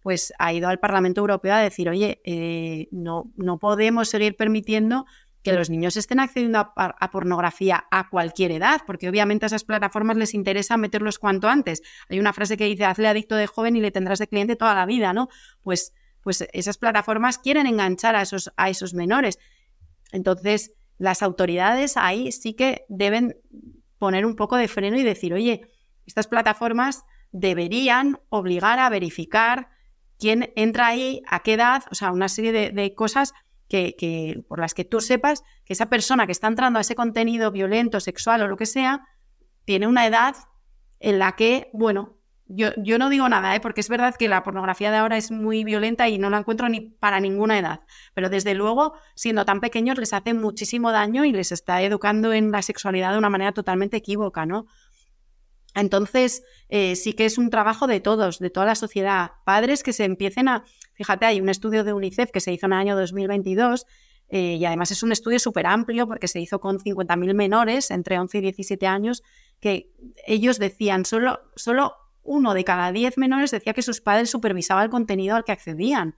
pues 0.00 0.32
ha 0.38 0.52
ido 0.54 0.68
al 0.68 0.80
Parlamento 0.80 1.20
Europeo 1.20 1.52
a 1.52 1.58
decir, 1.58 1.90
oye, 1.90 2.22
eh, 2.24 2.88
no, 2.92 3.30
no 3.36 3.58
podemos 3.58 4.08
seguir 4.08 4.36
permitiendo 4.36 5.04
que 5.42 5.52
los 5.52 5.70
niños 5.70 5.96
estén 5.96 6.20
accediendo 6.20 6.72
a, 6.76 7.10
pornografía 7.10 7.84
a 7.90 8.08
cualquier 8.08 8.52
edad, 8.52 8.82
porque 8.86 9.08
obviamente 9.08 9.44
a 9.44 9.48
esas 9.48 9.64
plataformas 9.64 10.16
les 10.16 10.34
interesa 10.34 10.76
meterlos 10.76 11.18
cuanto 11.18 11.48
antes. 11.48 11.82
Hay 12.08 12.20
una 12.20 12.32
frase 12.32 12.56
que 12.56 12.64
dice, 12.64 12.84
hazle 12.84 13.08
adicto 13.08 13.34
de 13.34 13.48
joven 13.48 13.76
y 13.76 13.80
le 13.80 13.90
tendrás 13.90 14.20
de 14.20 14.28
cliente 14.28 14.54
toda 14.54 14.74
la 14.74 14.86
vida, 14.86 15.12
¿no? 15.12 15.28
Pues, 15.62 15.94
pues 16.22 16.46
esas 16.52 16.78
plataformas 16.78 17.38
quieren 17.38 17.66
enganchar 17.66 18.14
a 18.14 18.22
esos, 18.22 18.52
a 18.56 18.70
esos 18.70 18.94
menores. 18.94 19.38
Entonces, 20.12 20.74
las 20.98 21.22
autoridades 21.22 21.96
ahí 21.96 22.30
sí 22.30 22.54
que 22.54 22.84
deben 22.88 23.36
poner 23.98 24.24
un 24.24 24.36
poco 24.36 24.56
de 24.56 24.68
freno 24.68 24.96
y 24.96 25.02
decir, 25.02 25.34
oye, 25.34 25.62
estas 26.06 26.28
plataformas 26.28 27.04
deberían 27.32 28.20
obligar 28.28 28.78
a 28.78 28.88
verificar 28.90 29.68
quién 30.18 30.52
entra 30.54 30.86
ahí, 30.86 31.22
a 31.26 31.40
qué 31.40 31.54
edad, 31.54 31.82
o 31.90 31.96
sea, 31.96 32.12
una 32.12 32.28
serie 32.28 32.52
de, 32.52 32.70
de 32.70 32.94
cosas 32.94 33.32
que, 33.72 34.44
por 34.48 34.60
las 34.60 34.74
que 34.74 34.84
tú 34.84 35.00
sepas 35.00 35.42
que 35.64 35.72
esa 35.72 35.86
persona 35.86 36.26
que 36.26 36.32
está 36.32 36.46
entrando 36.46 36.78
a 36.78 36.82
ese 36.82 36.94
contenido 36.94 37.50
violento, 37.50 38.00
sexual 38.00 38.42
o 38.42 38.48
lo 38.48 38.56
que 38.56 38.66
sea, 38.66 39.06
tiene 39.64 39.86
una 39.86 40.06
edad 40.06 40.36
en 41.00 41.18
la 41.18 41.32
que, 41.32 41.70
bueno, 41.72 42.18
yo, 42.46 42.68
yo 42.76 42.98
no 42.98 43.08
digo 43.08 43.28
nada, 43.28 43.54
¿eh? 43.56 43.60
porque 43.60 43.80
es 43.80 43.88
verdad 43.88 44.14
que 44.14 44.28
la 44.28 44.42
pornografía 44.42 44.90
de 44.90 44.98
ahora 44.98 45.16
es 45.16 45.30
muy 45.30 45.64
violenta 45.64 46.08
y 46.08 46.18
no 46.18 46.28
la 46.28 46.38
encuentro 46.38 46.68
ni 46.68 46.80
para 46.80 47.18
ninguna 47.18 47.58
edad, 47.58 47.80
pero 48.12 48.28
desde 48.28 48.54
luego, 48.54 48.92
siendo 49.14 49.46
tan 49.46 49.60
pequeños, 49.60 49.96
les 49.96 50.12
hace 50.12 50.34
muchísimo 50.34 50.92
daño 50.92 51.24
y 51.24 51.32
les 51.32 51.50
está 51.50 51.80
educando 51.80 52.32
en 52.32 52.50
la 52.50 52.60
sexualidad 52.60 53.12
de 53.12 53.18
una 53.18 53.30
manera 53.30 53.52
totalmente 53.52 53.96
equívoca, 53.96 54.44
¿no? 54.44 54.66
Entonces, 55.74 56.42
eh, 56.68 56.96
sí 56.96 57.14
que 57.14 57.24
es 57.24 57.38
un 57.38 57.50
trabajo 57.50 57.86
de 57.86 58.00
todos, 58.00 58.38
de 58.38 58.50
toda 58.50 58.66
la 58.66 58.74
sociedad. 58.74 59.32
Padres 59.44 59.82
que 59.82 59.92
se 59.92 60.04
empiecen 60.04 60.48
a, 60.48 60.64
Fíjate, 60.94 61.26
hay 61.26 61.40
un 61.40 61.48
estudio 61.48 61.84
de 61.84 61.92
UNICEF 61.92 62.30
que 62.30 62.40
se 62.40 62.52
hizo 62.52 62.66
en 62.66 62.74
el 62.74 62.78
año 62.78 62.96
2022 62.96 63.86
eh, 64.28 64.56
y 64.56 64.64
además 64.64 64.90
es 64.90 65.02
un 65.02 65.12
estudio 65.12 65.38
súper 65.38 65.66
amplio 65.66 66.06
porque 66.06 66.28
se 66.28 66.40
hizo 66.40 66.60
con 66.60 66.78
50.000 66.78 67.34
menores 67.34 67.90
entre 67.90 68.18
11 68.18 68.38
y 68.38 68.40
17 68.40 68.86
años 68.86 69.22
que 69.60 69.90
ellos 70.26 70.58
decían, 70.58 71.04
solo, 71.04 71.40
solo 71.56 71.94
uno 72.22 72.54
de 72.54 72.64
cada 72.64 72.92
10 72.92 73.18
menores 73.18 73.50
decía 73.50 73.72
que 73.72 73.82
sus 73.82 74.00
padres 74.00 74.30
supervisaban 74.30 74.84
el 74.84 74.90
contenido 74.90 75.34
al 75.34 75.44
que 75.44 75.52
accedían. 75.52 76.14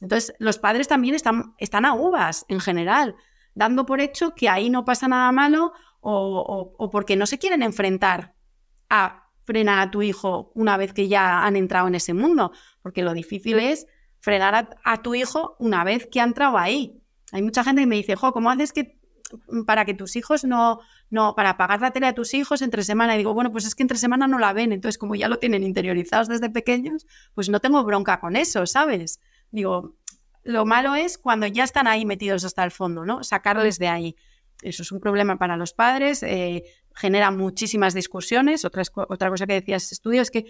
Entonces, 0.00 0.34
los 0.38 0.58
padres 0.58 0.88
también 0.88 1.14
están, 1.14 1.54
están 1.58 1.84
a 1.84 1.94
uvas 1.94 2.44
en 2.48 2.60
general, 2.60 3.16
dando 3.54 3.86
por 3.86 4.00
hecho 4.00 4.34
que 4.34 4.48
ahí 4.48 4.70
no 4.70 4.84
pasa 4.84 5.08
nada 5.08 5.32
malo 5.32 5.72
o, 6.00 6.90
porque 6.92 7.16
no 7.16 7.26
se 7.26 7.38
quieren 7.38 7.62
enfrentar 7.62 8.34
a 8.88 9.28
frenar 9.44 9.78
a 9.78 9.90
tu 9.90 10.02
hijo 10.02 10.52
una 10.54 10.76
vez 10.76 10.92
que 10.92 11.08
ya 11.08 11.44
han 11.44 11.56
entrado 11.56 11.88
en 11.88 11.94
ese 11.94 12.12
mundo, 12.14 12.52
porque 12.82 13.02
lo 13.02 13.14
difícil 13.14 13.58
es 13.58 13.86
frenar 14.20 14.76
a, 14.84 15.02
tu 15.02 15.14
hijo 15.14 15.56
una 15.58 15.84
vez 15.84 16.06
que 16.06 16.20
ha 16.20 16.24
entrado 16.24 16.58
ahí. 16.58 17.00
Hay 17.32 17.42
mucha 17.42 17.64
gente 17.64 17.82
que 17.82 17.86
me 17.86 17.96
dice, 17.96 18.16
jo, 18.16 18.32
¿cómo 18.32 18.50
haces 18.50 18.72
que 18.72 18.98
para 19.66 19.84
que 19.84 19.94
tus 19.94 20.16
hijos 20.16 20.44
no, 20.44 20.80
no, 21.10 21.34
para 21.34 21.56
pagar 21.56 21.80
la 21.80 21.90
tele 21.90 22.06
a 22.06 22.14
tus 22.14 22.34
hijos 22.34 22.62
entre 22.62 22.82
semana? 22.82 23.14
Y 23.14 23.18
digo, 23.18 23.34
bueno, 23.34 23.52
pues 23.52 23.66
es 23.66 23.74
que 23.74 23.82
entre 23.82 23.98
semana 23.98 24.26
no 24.26 24.38
la 24.38 24.52
ven, 24.52 24.72
entonces 24.72 24.98
como 24.98 25.14
ya 25.14 25.28
lo 25.28 25.38
tienen 25.38 25.62
interiorizados 25.62 26.28
desde 26.28 26.50
pequeños, 26.50 27.06
pues 27.34 27.48
no 27.48 27.60
tengo 27.60 27.82
bronca 27.84 28.20
con 28.20 28.36
eso, 28.36 28.66
¿sabes? 28.66 29.20
Digo, 29.50 29.96
lo 30.42 30.66
malo 30.66 30.94
es 30.94 31.18
cuando 31.18 31.46
ya 31.46 31.64
están 31.64 31.86
ahí 31.86 32.04
metidos 32.04 32.44
hasta 32.44 32.64
el 32.64 32.70
fondo, 32.70 33.04
¿no? 33.04 33.22
Sacarles 33.24 33.78
de 33.78 33.88
ahí. 33.88 34.16
Eso 34.62 34.82
es 34.82 34.92
un 34.92 35.00
problema 35.00 35.38
para 35.38 35.56
los 35.56 35.72
padres, 35.72 36.22
eh, 36.22 36.64
genera 36.94 37.30
muchísimas 37.30 37.94
discusiones. 37.94 38.64
Otra, 38.64 38.82
otra 39.08 39.30
cosa 39.30 39.46
que 39.46 39.54
decías 39.54 39.84
este 39.84 39.94
estudio 39.94 40.22
es 40.22 40.30
que 40.30 40.46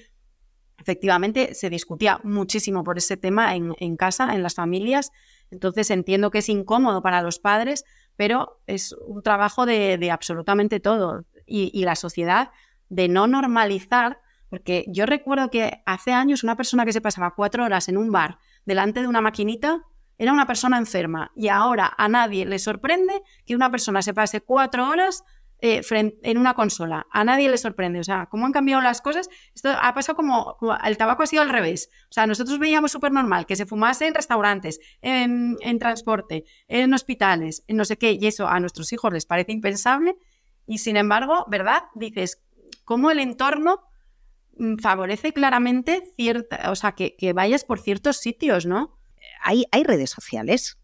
efectivamente 0.79 1.55
se 1.55 1.71
discutía 1.71 2.21
muchísimo 2.23 2.85
por 2.85 2.99
ese 2.99 3.16
tema 3.16 3.55
en, 3.55 3.97
casa, 3.97 4.35
en 4.35 4.42
las 4.42 4.55
familias. 4.55 5.11
Entonces 5.51 5.90
entiendo 5.90 6.31
que 6.31 6.38
es 6.38 6.49
incómodo 6.49 7.03
para 7.03 7.21
los 7.21 7.38
padres, 7.38 7.85
pero 8.16 8.61
es 8.66 8.94
un 9.07 9.23
trabajo 9.23 9.66
de, 9.66 10.11
absolutamente 10.11 10.81
todo. 10.81 11.25
Y, 11.47 11.83
la 11.85 11.97
sociedad 11.97 12.51
de 12.88 13.09
no 13.09 13.27
normalizar, 13.27 14.21
porque 14.51 14.85
yo 14.88 15.07
recuerdo 15.07 15.51
que 15.51 15.83
hace 15.87 16.12
años 16.12 16.44
una 16.44 16.57
persona 16.57 16.85
que 16.85 16.92
se 16.92 17.01
pasaba 17.01 17.35
cuatro 17.35 17.64
horas 17.64 17.88
en 17.88 17.97
un 17.97 18.12
bar 18.12 18.38
delante 18.64 19.01
de 19.01 19.09
una 19.09 19.21
maquinita 19.21 19.83
era 20.19 20.33
una 20.33 20.47
persona 20.47 20.77
enferma. 20.77 21.33
Y 21.35 21.49
ahora 21.49 21.95
a 21.97 22.09
nadie 22.09 22.45
le 22.45 22.59
sorprende 22.59 23.23
que 23.47 23.55
una 23.55 23.71
persona 23.71 24.03
se 24.03 24.13
pase 24.13 24.41
cuatro 24.41 24.89
horas 24.89 25.25
eh, 25.61 25.81
en 25.91 26.39
una 26.39 26.55
consola. 26.55 27.07
A 27.11 27.25
nadie 27.25 27.49
le 27.49 27.59
sorprende. 27.59 28.01
O 28.01 28.05
sea, 28.05 28.27
cómo 28.31 28.47
han 28.47 28.53
cambiado 28.53 28.83
las 28.83 29.01
cosas. 29.01 29.29
Esto 29.55 29.71
ha 29.71 29.95
pasado 29.95 30.17
como, 30.17 30.57
el 30.85 30.97
tabaco 30.97 31.23
ha 31.23 31.27
sido 31.27 31.43
al 31.43 31.49
revés. 31.49 31.91
O 32.05 32.13
sea, 32.13 32.27
nosotros 32.27 32.59
veíamos 32.59 32.93
súper 32.93 33.13
normal 33.13 33.47
que 33.47 33.57
se 33.57 33.67
fumase 33.67 34.07
en 34.07 34.15
restaurantes, 34.15 34.81
en, 35.03 35.57
transporte, 35.79 36.45
en 36.67 36.93
hospitales, 36.95 37.65
en 37.67 37.77
no 37.77 37.85
sé 37.85 37.97
qué, 37.97 38.13
y 38.13 38.27
eso 38.27 38.47
a 38.47 38.61
nuestros 38.61 38.93
hijos 38.93 39.13
les 39.13 39.27
parece 39.27 39.53
impensable. 39.53 40.17
Y 40.67 40.79
sin 40.79 40.97
embargo, 40.97 41.45
¿verdad? 41.49 41.85
Dices, 41.95 42.43
cómo 42.85 43.11
el 43.11 43.19
entorno 43.19 43.83
mm, 44.59 44.77
favorece 44.77 45.33
claramente 45.33 46.03
cierta, 46.17 46.71
o 46.71 46.77
sea, 46.77 46.93
que, 46.93 47.17
que 47.17 47.33
vayas 47.33 47.65
por 47.65 47.81
ciertos 47.81 48.19
sitios, 48.19 48.67
¿no? 48.67 48.98
Hay, 49.42 49.64
redes 49.85 50.11
sociales 50.11 50.79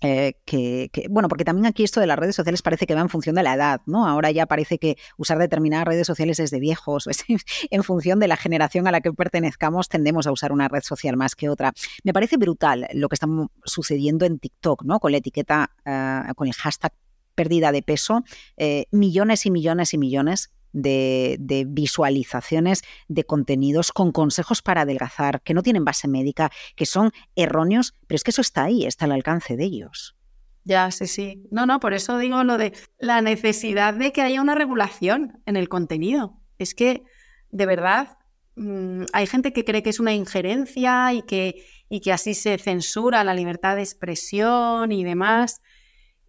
eh, 0.00 0.34
que, 0.44 0.90
bueno, 1.10 1.28
porque 1.28 1.44
también 1.44 1.66
aquí 1.66 1.84
esto 1.84 2.00
de 2.00 2.06
las 2.06 2.18
redes 2.18 2.34
sociales 2.34 2.60
parece 2.62 2.86
que 2.86 2.94
va 2.94 3.02
en 3.02 3.08
función 3.08 3.36
de 3.36 3.42
la 3.44 3.54
edad, 3.54 3.80
¿no? 3.86 4.08
Ahora 4.08 4.32
ya 4.32 4.46
parece 4.46 4.78
que 4.78 4.96
usar 5.16 5.38
determinadas 5.38 5.86
redes 5.86 6.06
sociales 6.06 6.40
es 6.40 6.50
de 6.50 6.58
viejos, 6.58 7.06
es 7.06 7.24
en 7.70 7.82
función 7.84 8.18
de 8.18 8.28
la 8.28 8.36
generación 8.36 8.88
a 8.88 8.90
la 8.90 9.00
que 9.00 9.12
pertenezcamos, 9.12 9.88
tendemos 9.88 10.26
a 10.26 10.32
usar 10.32 10.52
una 10.52 10.68
red 10.68 10.82
social 10.82 11.16
más 11.16 11.36
que 11.36 11.48
otra. 11.48 11.72
Me 12.02 12.12
parece 12.12 12.36
brutal 12.36 12.88
lo 12.94 13.08
que 13.08 13.14
está 13.14 13.28
sucediendo 13.64 14.24
en 14.24 14.38
TikTok, 14.38 14.84
¿no? 14.84 14.98
Con 14.98 15.12
la 15.12 15.18
etiqueta, 15.18 15.70
eh, 15.84 16.32
con 16.34 16.48
el 16.48 16.54
hashtag 16.54 16.92
pérdida 17.34 17.72
de 17.72 17.82
peso, 17.82 18.24
eh, 18.56 18.86
millones 18.90 19.46
y 19.46 19.50
millones 19.50 19.94
y 19.94 19.98
millones 19.98 20.50
de, 20.72 21.64
visualizaciones 21.68 22.82
de 23.08 23.24
contenidos 23.24 23.92
con 23.92 24.12
consejos 24.12 24.62
para 24.62 24.82
adelgazar, 24.82 25.42
que 25.42 25.54
no 25.54 25.62
tienen 25.62 25.84
base 25.84 26.08
médica, 26.08 26.50
que 26.76 26.86
son 26.86 27.12
erróneos, 27.36 27.94
pero 28.06 28.16
es 28.16 28.24
que 28.24 28.30
eso 28.30 28.40
está 28.40 28.64
ahí, 28.64 28.84
está 28.84 29.04
al 29.04 29.12
alcance 29.12 29.56
de 29.56 29.64
ellos. 29.64 30.16
Ya, 30.64 30.90
sí, 30.90 31.06
sí. 31.06 31.42
No, 31.50 31.66
no, 31.66 31.80
por 31.80 31.92
eso 31.92 32.18
digo 32.18 32.44
lo 32.44 32.56
de 32.56 32.72
la 32.98 33.20
necesidad 33.20 33.94
de 33.94 34.12
que 34.12 34.22
haya 34.22 34.40
una 34.40 34.54
regulación 34.54 35.42
en 35.46 35.56
el 35.56 35.68
contenido. 35.68 36.40
Es 36.58 36.74
que, 36.74 37.02
de 37.50 37.66
verdad, 37.66 38.18
mm, 38.54 39.04
hay 39.12 39.26
gente 39.26 39.52
que 39.52 39.64
cree 39.64 39.82
que 39.82 39.90
es 39.90 39.98
una 39.98 40.14
injerencia 40.14 41.12
y 41.12 41.22
que, 41.22 41.64
y 41.88 42.00
que 42.00 42.12
así 42.12 42.34
se 42.34 42.58
censura 42.58 43.24
la 43.24 43.34
libertad 43.34 43.74
de 43.74 43.82
expresión 43.82 44.92
y 44.92 45.02
demás. 45.02 45.62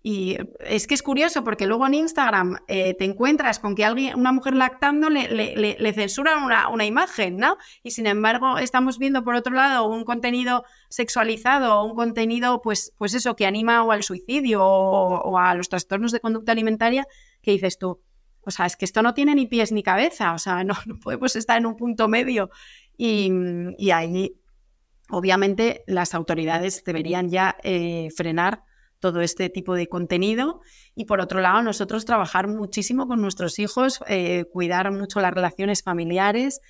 Y 0.05 0.37
es 0.59 0.85
que 0.85 0.95
es 0.95 1.01
curioso 1.01 1.45
porque 1.45 1.65
luego 1.65 1.87
en 1.87 1.93
Instagram 1.93 2.57
eh, 2.67 2.93
te 2.93 3.05
encuentras 3.05 3.57
con 3.57 3.73
que 3.73 3.85
alguien, 3.85 4.19
una 4.19 4.33
mujer 4.33 4.53
lactando 4.53 5.09
le, 5.09 5.93
censuran 5.93 6.43
una, 6.43 6.85
imagen, 6.85 7.37
¿no? 7.37 7.55
Y 7.83 7.91
sin 7.91 8.05
embargo 8.07 8.57
estamos 8.57 8.99
viendo 8.99 9.23
por 9.23 9.35
otro 9.35 9.53
lado 9.53 9.87
un 9.87 10.03
contenido 10.03 10.65
sexualizado 10.89 11.79
o 11.79 11.85
un 11.85 11.95
contenido, 11.95 12.61
pues, 12.61 12.93
pues 12.97 13.13
eso, 13.13 13.37
que 13.37 13.45
anima 13.45 13.81
o 13.81 13.93
al 13.93 14.03
suicidio 14.03 14.61
o, 14.61 15.37
a 15.37 15.55
los 15.55 15.69
trastornos 15.69 16.11
de 16.11 16.19
conducta 16.19 16.51
alimentaria, 16.51 17.07
que 17.41 17.51
dices 17.51 17.77
tú, 17.77 18.01
o 18.41 18.51
sea, 18.51 18.65
es 18.65 18.75
que 18.75 18.83
esto 18.83 19.03
no 19.03 19.13
tiene 19.13 19.35
ni 19.35 19.47
pies 19.47 19.71
ni 19.71 19.83
cabeza, 19.83 20.33
o 20.33 20.37
sea, 20.37 20.63
no, 20.65 20.73
podemos 21.01 21.33
estar 21.37 21.57
en 21.57 21.65
un 21.65 21.77
punto 21.77 22.09
medio. 22.09 22.49
Y, 22.97 23.31
y 23.77 23.91
ahí, 23.91 24.35
obviamente, 25.09 25.85
las 25.87 26.13
autoridades 26.13 26.83
deberían 26.83 27.29
ya 27.29 27.55
eh, 27.63 28.09
frenar 28.13 28.63
todo 29.03 29.19
este 29.19 29.49
tipo 29.49 29.75
de 29.75 29.87
contenido. 29.87 30.61
Y 30.95 31.03
por 31.03 31.19
otro 31.19 31.41
lado, 31.41 31.61
nosotros 31.61 32.05
trabajar 32.05 32.47
muchísimo 32.47 33.05
con 33.05 33.19
nuestros 33.19 33.59
hijos, 33.59 33.99
eh, 34.07 34.45
cuidar 34.53 34.93
mucho 34.93 35.19
las 35.19 35.33
relaciones 35.33 35.83
familiares, 35.83 36.61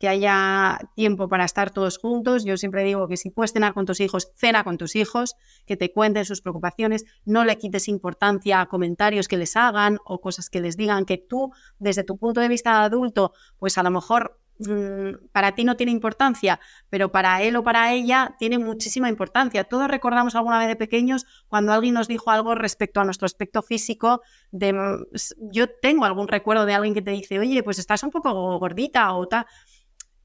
que 0.00 0.08
haya 0.08 0.78
tiempo 0.96 1.28
para 1.28 1.44
estar 1.44 1.70
todos 1.70 1.98
juntos. 1.98 2.46
Yo 2.46 2.56
siempre 2.56 2.82
digo 2.82 3.08
que 3.08 3.18
si 3.18 3.28
puedes 3.28 3.52
cenar 3.52 3.74
con 3.74 3.84
tus 3.84 4.00
hijos, 4.00 4.32
cena 4.34 4.64
con 4.64 4.78
tus 4.78 4.96
hijos, 4.96 5.34
que 5.66 5.76
te 5.76 5.92
cuenten 5.92 6.24
sus 6.24 6.40
preocupaciones, 6.40 7.04
no 7.26 7.44
le 7.44 7.58
quites 7.58 7.88
importancia 7.88 8.62
a 8.62 8.66
comentarios 8.66 9.28
que 9.28 9.36
les 9.36 9.54
hagan 9.54 9.98
o 10.06 10.22
cosas 10.22 10.48
que 10.48 10.62
les 10.62 10.78
digan, 10.78 11.04
que 11.04 11.18
tú, 11.18 11.52
desde 11.78 12.04
tu 12.04 12.16
punto 12.16 12.40
de 12.40 12.48
vista 12.48 12.70
de 12.70 12.86
adulto, 12.86 13.34
pues 13.58 13.76
a 13.76 13.82
lo 13.82 13.90
mejor 13.90 14.40
Mm, 14.68 15.28
para 15.32 15.52
ti 15.52 15.64
no 15.64 15.76
tiene 15.76 15.92
importancia, 15.92 16.60
pero 16.90 17.10
para 17.10 17.42
él 17.42 17.56
o 17.56 17.64
para 17.64 17.92
ella 17.92 18.36
tiene 18.38 18.58
muchísima 18.58 19.08
importancia. 19.08 19.64
Todos 19.64 19.88
recordamos 19.88 20.34
alguna 20.34 20.58
vez 20.58 20.68
de 20.68 20.76
pequeños 20.76 21.26
cuando 21.48 21.72
alguien 21.72 21.94
nos 21.94 22.08
dijo 22.08 22.30
algo 22.30 22.54
respecto 22.54 23.00
a 23.00 23.04
nuestro 23.04 23.26
aspecto 23.26 23.62
físico. 23.62 24.22
Mm, 24.52 25.02
yo 25.50 25.68
tengo 25.80 26.04
algún 26.04 26.28
recuerdo 26.28 26.66
de 26.66 26.74
alguien 26.74 26.94
que 26.94 27.02
te 27.02 27.10
dice, 27.12 27.38
oye, 27.38 27.62
pues 27.62 27.78
estás 27.78 28.02
un 28.02 28.10
poco 28.10 28.58
gordita 28.58 29.14
o 29.14 29.26
tal. 29.26 29.46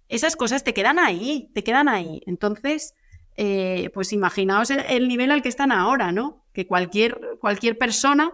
Esas 0.09 0.35
cosas 0.35 0.63
te 0.63 0.73
quedan 0.73 0.99
ahí, 0.99 1.49
te 1.53 1.63
quedan 1.63 1.89
ahí. 1.89 2.21
Entonces, 2.27 2.93
eh, 3.35 3.89
pues 3.93 4.13
imaginaos 4.13 4.69
el, 4.69 5.07
nivel 5.07 5.31
al 5.31 5.41
que 5.41 5.49
están 5.49 5.71
ahora, 5.71 6.11
¿no? 6.11 6.45
Que 6.53 6.67
cualquier, 6.67 7.19
cualquier 7.39 7.77
persona 7.77 8.31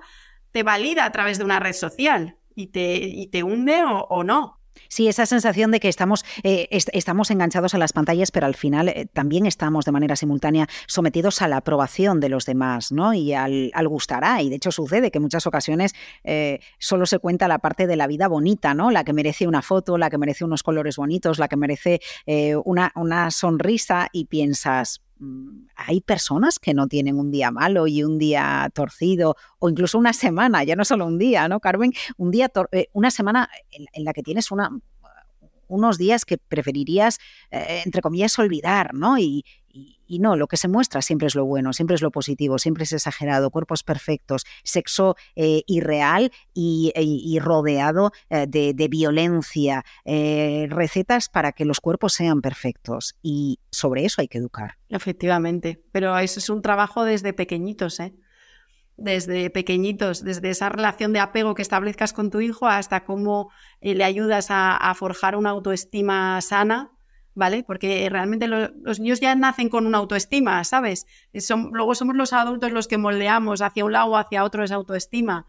te 0.52 0.64
valida 0.64 1.06
a 1.06 1.12
través 1.12 1.38
de 1.40 1.46
una 1.46 1.60
red 1.60 1.74
social 1.74 2.38
y 2.56 2.68
te, 2.68 2.96
y 2.96 3.28
te 3.28 3.44
hunde 3.44 3.84
o 3.86 4.24
no. 4.24 4.63
Sí, 4.94 5.08
esa 5.08 5.26
sensación 5.26 5.72
de 5.72 5.80
que 5.80 5.90
estamos, 5.90 6.24
eh, 6.44 6.68
estamos 6.70 7.32
enganchados 7.32 7.74
a 7.74 7.80
las 7.80 7.94
pantallas, 7.94 8.30
pero 8.30 8.46
al 8.46 8.54
final 8.54 8.90
eh, 8.90 9.08
también 9.12 9.48
estamos 9.48 9.86
de 9.86 9.92
manera 9.92 10.16
simultánea 10.16 10.68
sometidos 10.86 11.42
a 11.42 11.48
la 11.48 11.58
aprobación 11.58 12.20
de 12.20 12.30
los 12.30 12.46
demás, 12.46 12.92
¿no? 12.92 13.12
Y 13.16 13.34
al, 13.34 13.72
gustará. 13.88 14.44
Y 14.44 14.52
de 14.52 14.58
hecho 14.58 14.72
sucede 14.72 15.10
que 15.10 15.18
en 15.18 15.24
muchas 15.24 15.48
ocasiones 15.48 15.96
eh, 16.24 16.60
solo 16.78 17.08
se 17.08 17.18
cuenta 17.18 17.48
la 17.48 17.58
parte 17.58 17.88
de 17.88 17.96
la 17.96 18.06
vida 18.06 18.28
bonita, 18.28 18.76
¿no? 18.76 18.92
La 18.92 19.04
que 19.04 19.14
merece 19.14 19.48
una 19.48 19.64
foto, 19.64 19.98
la 19.98 20.12
que 20.12 20.20
merece 20.20 20.46
unos 20.46 20.62
colores 20.62 20.98
bonitos, 20.98 21.40
la 21.40 21.48
que 21.48 21.58
merece 21.58 22.00
una, 22.64 22.92
una 22.96 23.32
sonrisa 23.32 24.10
y 24.12 24.26
piensas, 24.26 25.02
hay 25.76 26.02
personas 26.02 26.60
que 26.60 26.74
no 26.74 26.88
tienen 26.88 27.20
un 27.20 27.32
día 27.32 27.52
malo 27.52 27.88
y 27.88 28.04
un 28.04 28.18
día 28.18 28.70
torcido 28.74 29.36
o 29.60 29.70
incluso 29.70 29.98
una 29.98 30.14
semana, 30.14 30.64
ya 30.64 30.76
no 30.76 30.86
solo 30.86 31.06
un 31.06 31.18
día, 31.18 31.48
¿no, 31.48 31.60
Carmen? 31.60 31.94
Un 32.18 32.32
día, 32.32 32.52
una 32.94 33.12
semana 33.12 33.50
en, 33.72 34.04
la 34.04 34.14
que 34.14 34.24
tienes 34.24 34.50
unos 35.68 35.98
días 35.98 36.26
que 36.26 36.38
preferirías, 36.38 37.20
eh, 37.52 37.82
entre 37.86 38.02
comillas, 38.02 38.38
olvidar, 38.40 38.94
¿no? 38.94 39.18
No, 40.20 40.36
lo 40.36 40.48
que 40.48 40.58
se 40.58 40.68
muestra 40.68 41.02
siempre 41.02 41.28
es 41.28 41.36
lo 41.36 41.46
bueno, 41.46 41.74
siempre 41.74 41.96
es 41.96 42.02
lo 42.02 42.12
positivo, 42.12 42.58
siempre 42.60 42.84
es 42.84 42.94
exagerado, 42.94 43.50
cuerpos 43.50 43.84
perfectos, 43.84 44.46
sexo 44.64 45.16
eh, 45.36 45.64
irreal 45.68 46.32
y, 46.54 47.40
rodeado 47.40 48.12
eh, 48.30 48.46
de, 48.48 48.88
violencia, 48.88 49.84
recetas 50.06 51.30
para 51.30 51.52
que 51.52 51.66
los 51.66 51.80
cuerpos 51.80 52.14
sean 52.14 52.42
perfectos. 52.42 53.16
Y 53.22 53.60
sobre 53.72 54.06
eso 54.06 54.22
hay 54.22 54.28
que 54.28 54.38
educar. 54.38 54.78
Efectivamente, 54.90 55.84
pero 55.92 56.18
eso 56.18 56.40
es 56.40 56.50
un 56.50 56.62
trabajo 56.62 57.04
desde 57.04 57.34
pequeñitos, 57.34 58.00
¿eh? 58.00 58.14
desde 58.98 59.50
pequeñitos, 59.50 60.24
desde 60.24 60.50
esa 60.50 60.70
relación 60.70 61.14
de 61.14 61.20
apego 61.20 61.56
que 61.56 61.62
establezcas 61.62 62.14
con 62.14 62.30
tu 62.30 62.42
hijo 62.42 62.68
hasta 62.68 63.04
cómo 63.04 63.52
eh, 63.82 63.96
le 63.96 64.04
ayudas 64.04 64.48
a, 64.50 64.94
forjar 64.96 65.36
una 65.36 65.50
autoestima 65.50 66.40
sana, 66.42 66.92
¿vale? 67.36 67.64
Porque 67.64 68.08
realmente 68.10 68.48
los 68.48 69.00
niños 69.00 69.20
ya 69.20 69.36
nacen 69.36 69.70
con 69.70 69.88
una 69.88 69.98
autoestima, 69.98 70.64
¿sabes? 70.64 71.06
luego 71.72 71.96
somos 71.96 72.16
los 72.16 72.34
adultos 72.34 72.72
los 72.72 72.88
que 72.88 72.98
moldeamos 72.98 73.62
hacia 73.62 73.86
un 73.86 73.94
lado 73.94 74.12
o 74.12 74.18
hacia 74.18 74.44
otro 74.44 74.64
esa 74.64 74.76
autoestima. 74.76 75.48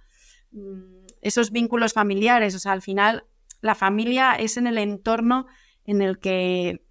Mm, 0.52 1.06
esos 1.20 1.50
vínculos 1.50 1.92
familiares, 1.92 2.54
o 2.54 2.58
sea, 2.58 2.72
al 2.72 2.82
final 2.82 3.24
la 3.60 3.74
familia 3.74 4.34
es 4.34 4.56
en 4.56 4.66
el 4.66 4.78
entorno 4.78 5.46
en 5.84 6.02
el 6.02 6.18
que 6.18 6.84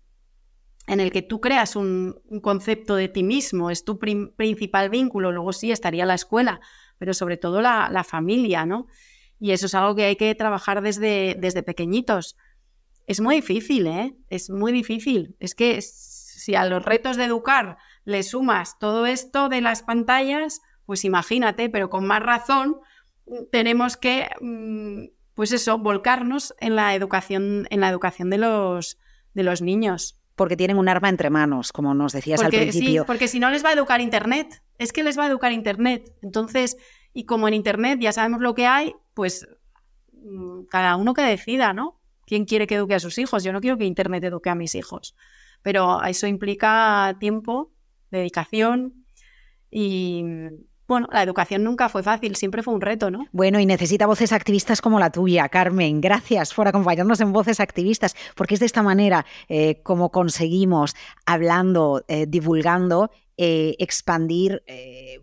en 0.87 0.99
el 0.99 1.11
que 1.11 1.21
tú 1.21 1.39
creas 1.39 1.75
un, 1.75 2.19
concepto 2.41 2.95
de 2.95 3.07
ti 3.07 3.23
mismo, 3.23 3.69
es 3.69 3.85
tu 3.85 3.99
principal 3.99 4.89
vínculo, 4.89 5.31
luego 5.31 5.53
sí 5.53 5.71
estaría 5.71 6.05
la 6.05 6.15
escuela, 6.15 6.59
pero 6.97 7.13
sobre 7.13 7.37
todo 7.37 7.61
la, 7.61 8.03
familia, 8.03 8.65
¿no? 8.65 8.87
Y 9.39 9.51
eso 9.51 9.67
es 9.67 9.75
algo 9.75 9.95
que 9.95 10.03
hay 10.03 10.15
que 10.17 10.35
trabajar 10.35 10.81
desde, 10.81 11.37
desde 11.39 11.63
pequeñitos. 11.63 12.35
Es 13.05 13.19
muy 13.19 13.35
difícil, 13.35 13.87
¿eh? 13.87 14.15
Es 14.29 14.49
muy 14.49 14.71
difícil. 14.71 15.35
Es 15.39 15.55
que 15.55 15.81
si 15.81 16.55
a 16.55 16.65
los 16.65 16.83
retos 16.83 17.17
de 17.17 17.25
educar 17.25 17.77
le 18.05 18.23
sumas 18.23 18.77
todo 18.79 19.05
esto 19.05 19.49
de 19.49 19.61
las 19.61 19.83
pantallas, 19.83 20.61
pues 20.85 21.05
imagínate, 21.05 21.69
pero 21.69 21.89
con 21.89 22.05
más 22.05 22.21
razón 22.21 22.77
tenemos 23.51 23.97
que, 23.97 24.27
mm, 24.41 25.05
pues 25.33 25.51
eso, 25.51 25.77
volcarnos 25.77 26.53
en 26.59 26.75
la 26.75 26.95
educación, 26.95 27.67
en 27.69 27.79
la 27.79 27.89
educación 27.89 28.29
de 28.29 28.37
los, 28.37 28.97
de 29.33 29.43
los 29.43 29.61
niños. 29.61 30.19
Porque 30.35 30.57
tienen 30.57 30.77
un 30.77 30.89
arma 30.89 31.09
entre 31.09 31.29
manos, 31.29 31.71
como 31.71 31.93
nos 31.93 32.13
decías 32.13 32.41
al 32.41 32.49
principio. 32.49 33.03
Sí, 33.03 33.07
porque 33.07 33.27
si 33.27 33.39
no 33.39 33.49
les 33.51 33.63
va 33.63 33.69
a 33.69 33.73
educar 33.73 34.01
Internet, 34.01 34.63
es 34.79 34.91
que 34.91 35.03
les 35.03 35.17
va 35.17 35.25
a 35.25 35.27
educar 35.27 35.51
Internet. 35.51 36.11
Entonces, 36.21 36.75
y 37.13 37.25
como 37.25 37.47
en 37.47 37.53
Internet 37.53 37.99
ya 38.01 38.11
sabemos 38.11 38.41
lo 38.41 38.55
que 38.55 38.65
hay, 38.65 38.95
pues 39.13 39.47
mm, 40.11 40.63
cada 40.69 40.95
uno 40.95 41.13
que 41.13 41.21
decida, 41.21 41.73
¿no? 41.73 41.99
¿Quién 42.25 42.45
quiere 42.45 42.67
que 42.67 42.75
eduque 42.75 42.95
a 42.95 42.99
sus 42.99 43.17
hijos? 43.17 43.43
Yo 43.43 43.53
no 43.53 43.61
quiero 43.61 43.77
que 43.77 43.85
Internet 43.85 44.23
eduque 44.23 44.49
a 44.49 44.55
mis 44.55 44.75
hijos. 44.75 45.15
Pero 45.61 46.03
eso 46.03 46.27
implica 46.27 47.15
tiempo, 47.19 47.71
dedicación 48.11 49.05
y, 49.71 50.23
bueno, 50.87 51.07
la 51.11 51.23
educación 51.23 51.63
nunca 51.63 51.87
fue 51.89 52.03
fácil, 52.03 52.35
siempre 52.35 52.61
fue 52.61 52.73
un 52.73 52.81
reto, 52.81 53.09
¿no? 53.09 53.25
Bueno, 53.31 53.59
y 53.59 53.65
necesita 53.65 54.05
voces 54.05 54.33
activistas 54.33 54.81
como 54.81 54.99
la 54.99 55.11
tuya, 55.11 55.47
Carmen. 55.49 56.01
Gracias 56.01 56.53
por 56.53 56.67
acompañarnos 56.67 57.21
en 57.21 57.31
Voces 57.31 57.59
Activistas, 57.59 58.15
porque 58.35 58.55
es 58.55 58.59
de 58.59 58.65
esta 58.65 58.83
manera 58.83 59.25
eh, 59.47 59.81
como 59.83 60.09
conseguimos, 60.09 60.95
hablando, 61.25 62.03
eh, 62.07 62.25
divulgando, 62.27 63.11
eh, 63.35 63.75
expandir, 63.79 64.61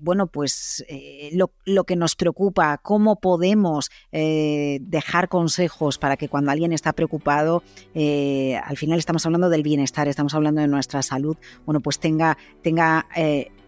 bueno, 0.01 0.27
pues 0.27 0.85
lo, 1.33 1.53
lo, 1.64 1.85
que 1.85 1.94
nos 1.94 2.16
preocupa, 2.16 2.79
cómo 2.79 3.20
podemos 3.20 3.88
dejar 4.11 5.29
consejos 5.29 5.96
para 5.96 6.16
que 6.16 6.29
cuando 6.29 6.51
alguien 6.51 6.73
está 6.73 6.92
preocupado, 6.92 7.62
al 7.94 8.77
final 8.77 8.99
estamos 8.99 9.25
hablando 9.27 9.49
del 9.49 9.62
bienestar, 9.62 10.09
estamos 10.09 10.35
hablando 10.35 10.61
de 10.61 10.66
nuestra 10.66 11.03
salud, 11.03 11.37
bueno, 11.64 11.81
pues 11.81 12.01
tenga, 12.01 12.37
tenga 12.62 13.07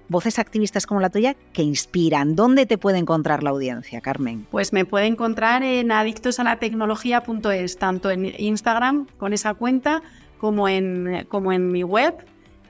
voces 0.09 0.39
activistas 0.39 0.87
como 0.87 1.01
la 1.01 1.11
tuya 1.11 1.35
que 1.53 1.63
inspiran. 1.63 2.37
¿Dónde 2.37 2.67
te 2.67 2.79
puede 2.79 2.99
encontrar 2.99 3.43
la 3.43 3.51
audiencia, 3.51 4.01
Carmen? 4.01 4.47
Pues 4.51 4.73
me 4.73 4.85
puede 4.85 5.07
encontrar 5.07 5.63
en 5.63 5.93
adictosalatecnología.es, 5.93 7.79
tanto 7.79 8.11
en 8.11 8.33
Instagram 8.39 9.07
con 9.19 9.33
esa 9.33 9.55
cuenta 9.55 10.03
como 10.39 10.69
en, 10.69 11.27
como 11.29 11.53
en 11.53 11.71
mi 11.71 11.83
web. 11.83 12.15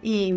Y, 0.03 0.35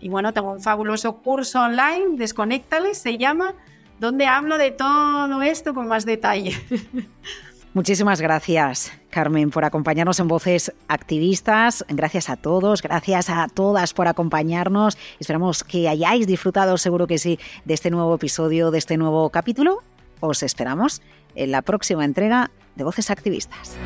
y 0.00 0.08
bueno, 0.08 0.32
tengo 0.32 0.52
un 0.52 0.60
fabuloso 0.60 1.16
curso 1.16 1.62
online, 1.62 2.16
Desconéctales 2.16 2.98
se 2.98 3.18
llama, 3.18 3.54
donde 3.98 4.26
hablo 4.26 4.58
de 4.58 4.70
todo 4.70 5.42
esto 5.42 5.74
con 5.74 5.88
más 5.88 6.04
detalle. 6.04 6.52
Muchísimas 7.76 8.22
gracias, 8.22 8.90
Carmen, 9.10 9.50
por 9.50 9.66
acompañarnos 9.66 10.18
en 10.18 10.28
Voces 10.28 10.72
Activistas. 10.88 11.84
Gracias 11.90 12.30
a 12.30 12.36
todos, 12.36 12.80
gracias 12.80 13.28
a 13.28 13.48
todas 13.52 13.92
por 13.92 14.08
acompañarnos. 14.08 14.96
Esperamos 15.20 15.62
que 15.62 15.86
hayáis 15.86 16.26
disfrutado, 16.26 16.78
seguro 16.78 17.06
que 17.06 17.18
sí, 17.18 17.38
de 17.66 17.74
este 17.74 17.90
nuevo 17.90 18.14
episodio, 18.14 18.70
de 18.70 18.78
este 18.78 18.96
nuevo 18.96 19.28
capítulo. 19.28 19.82
Os 20.20 20.42
esperamos 20.42 21.02
en 21.34 21.50
la 21.50 21.60
próxima 21.60 22.06
entrega 22.06 22.50
de 22.76 22.84
Voces 22.84 23.10
Activistas. 23.10 23.76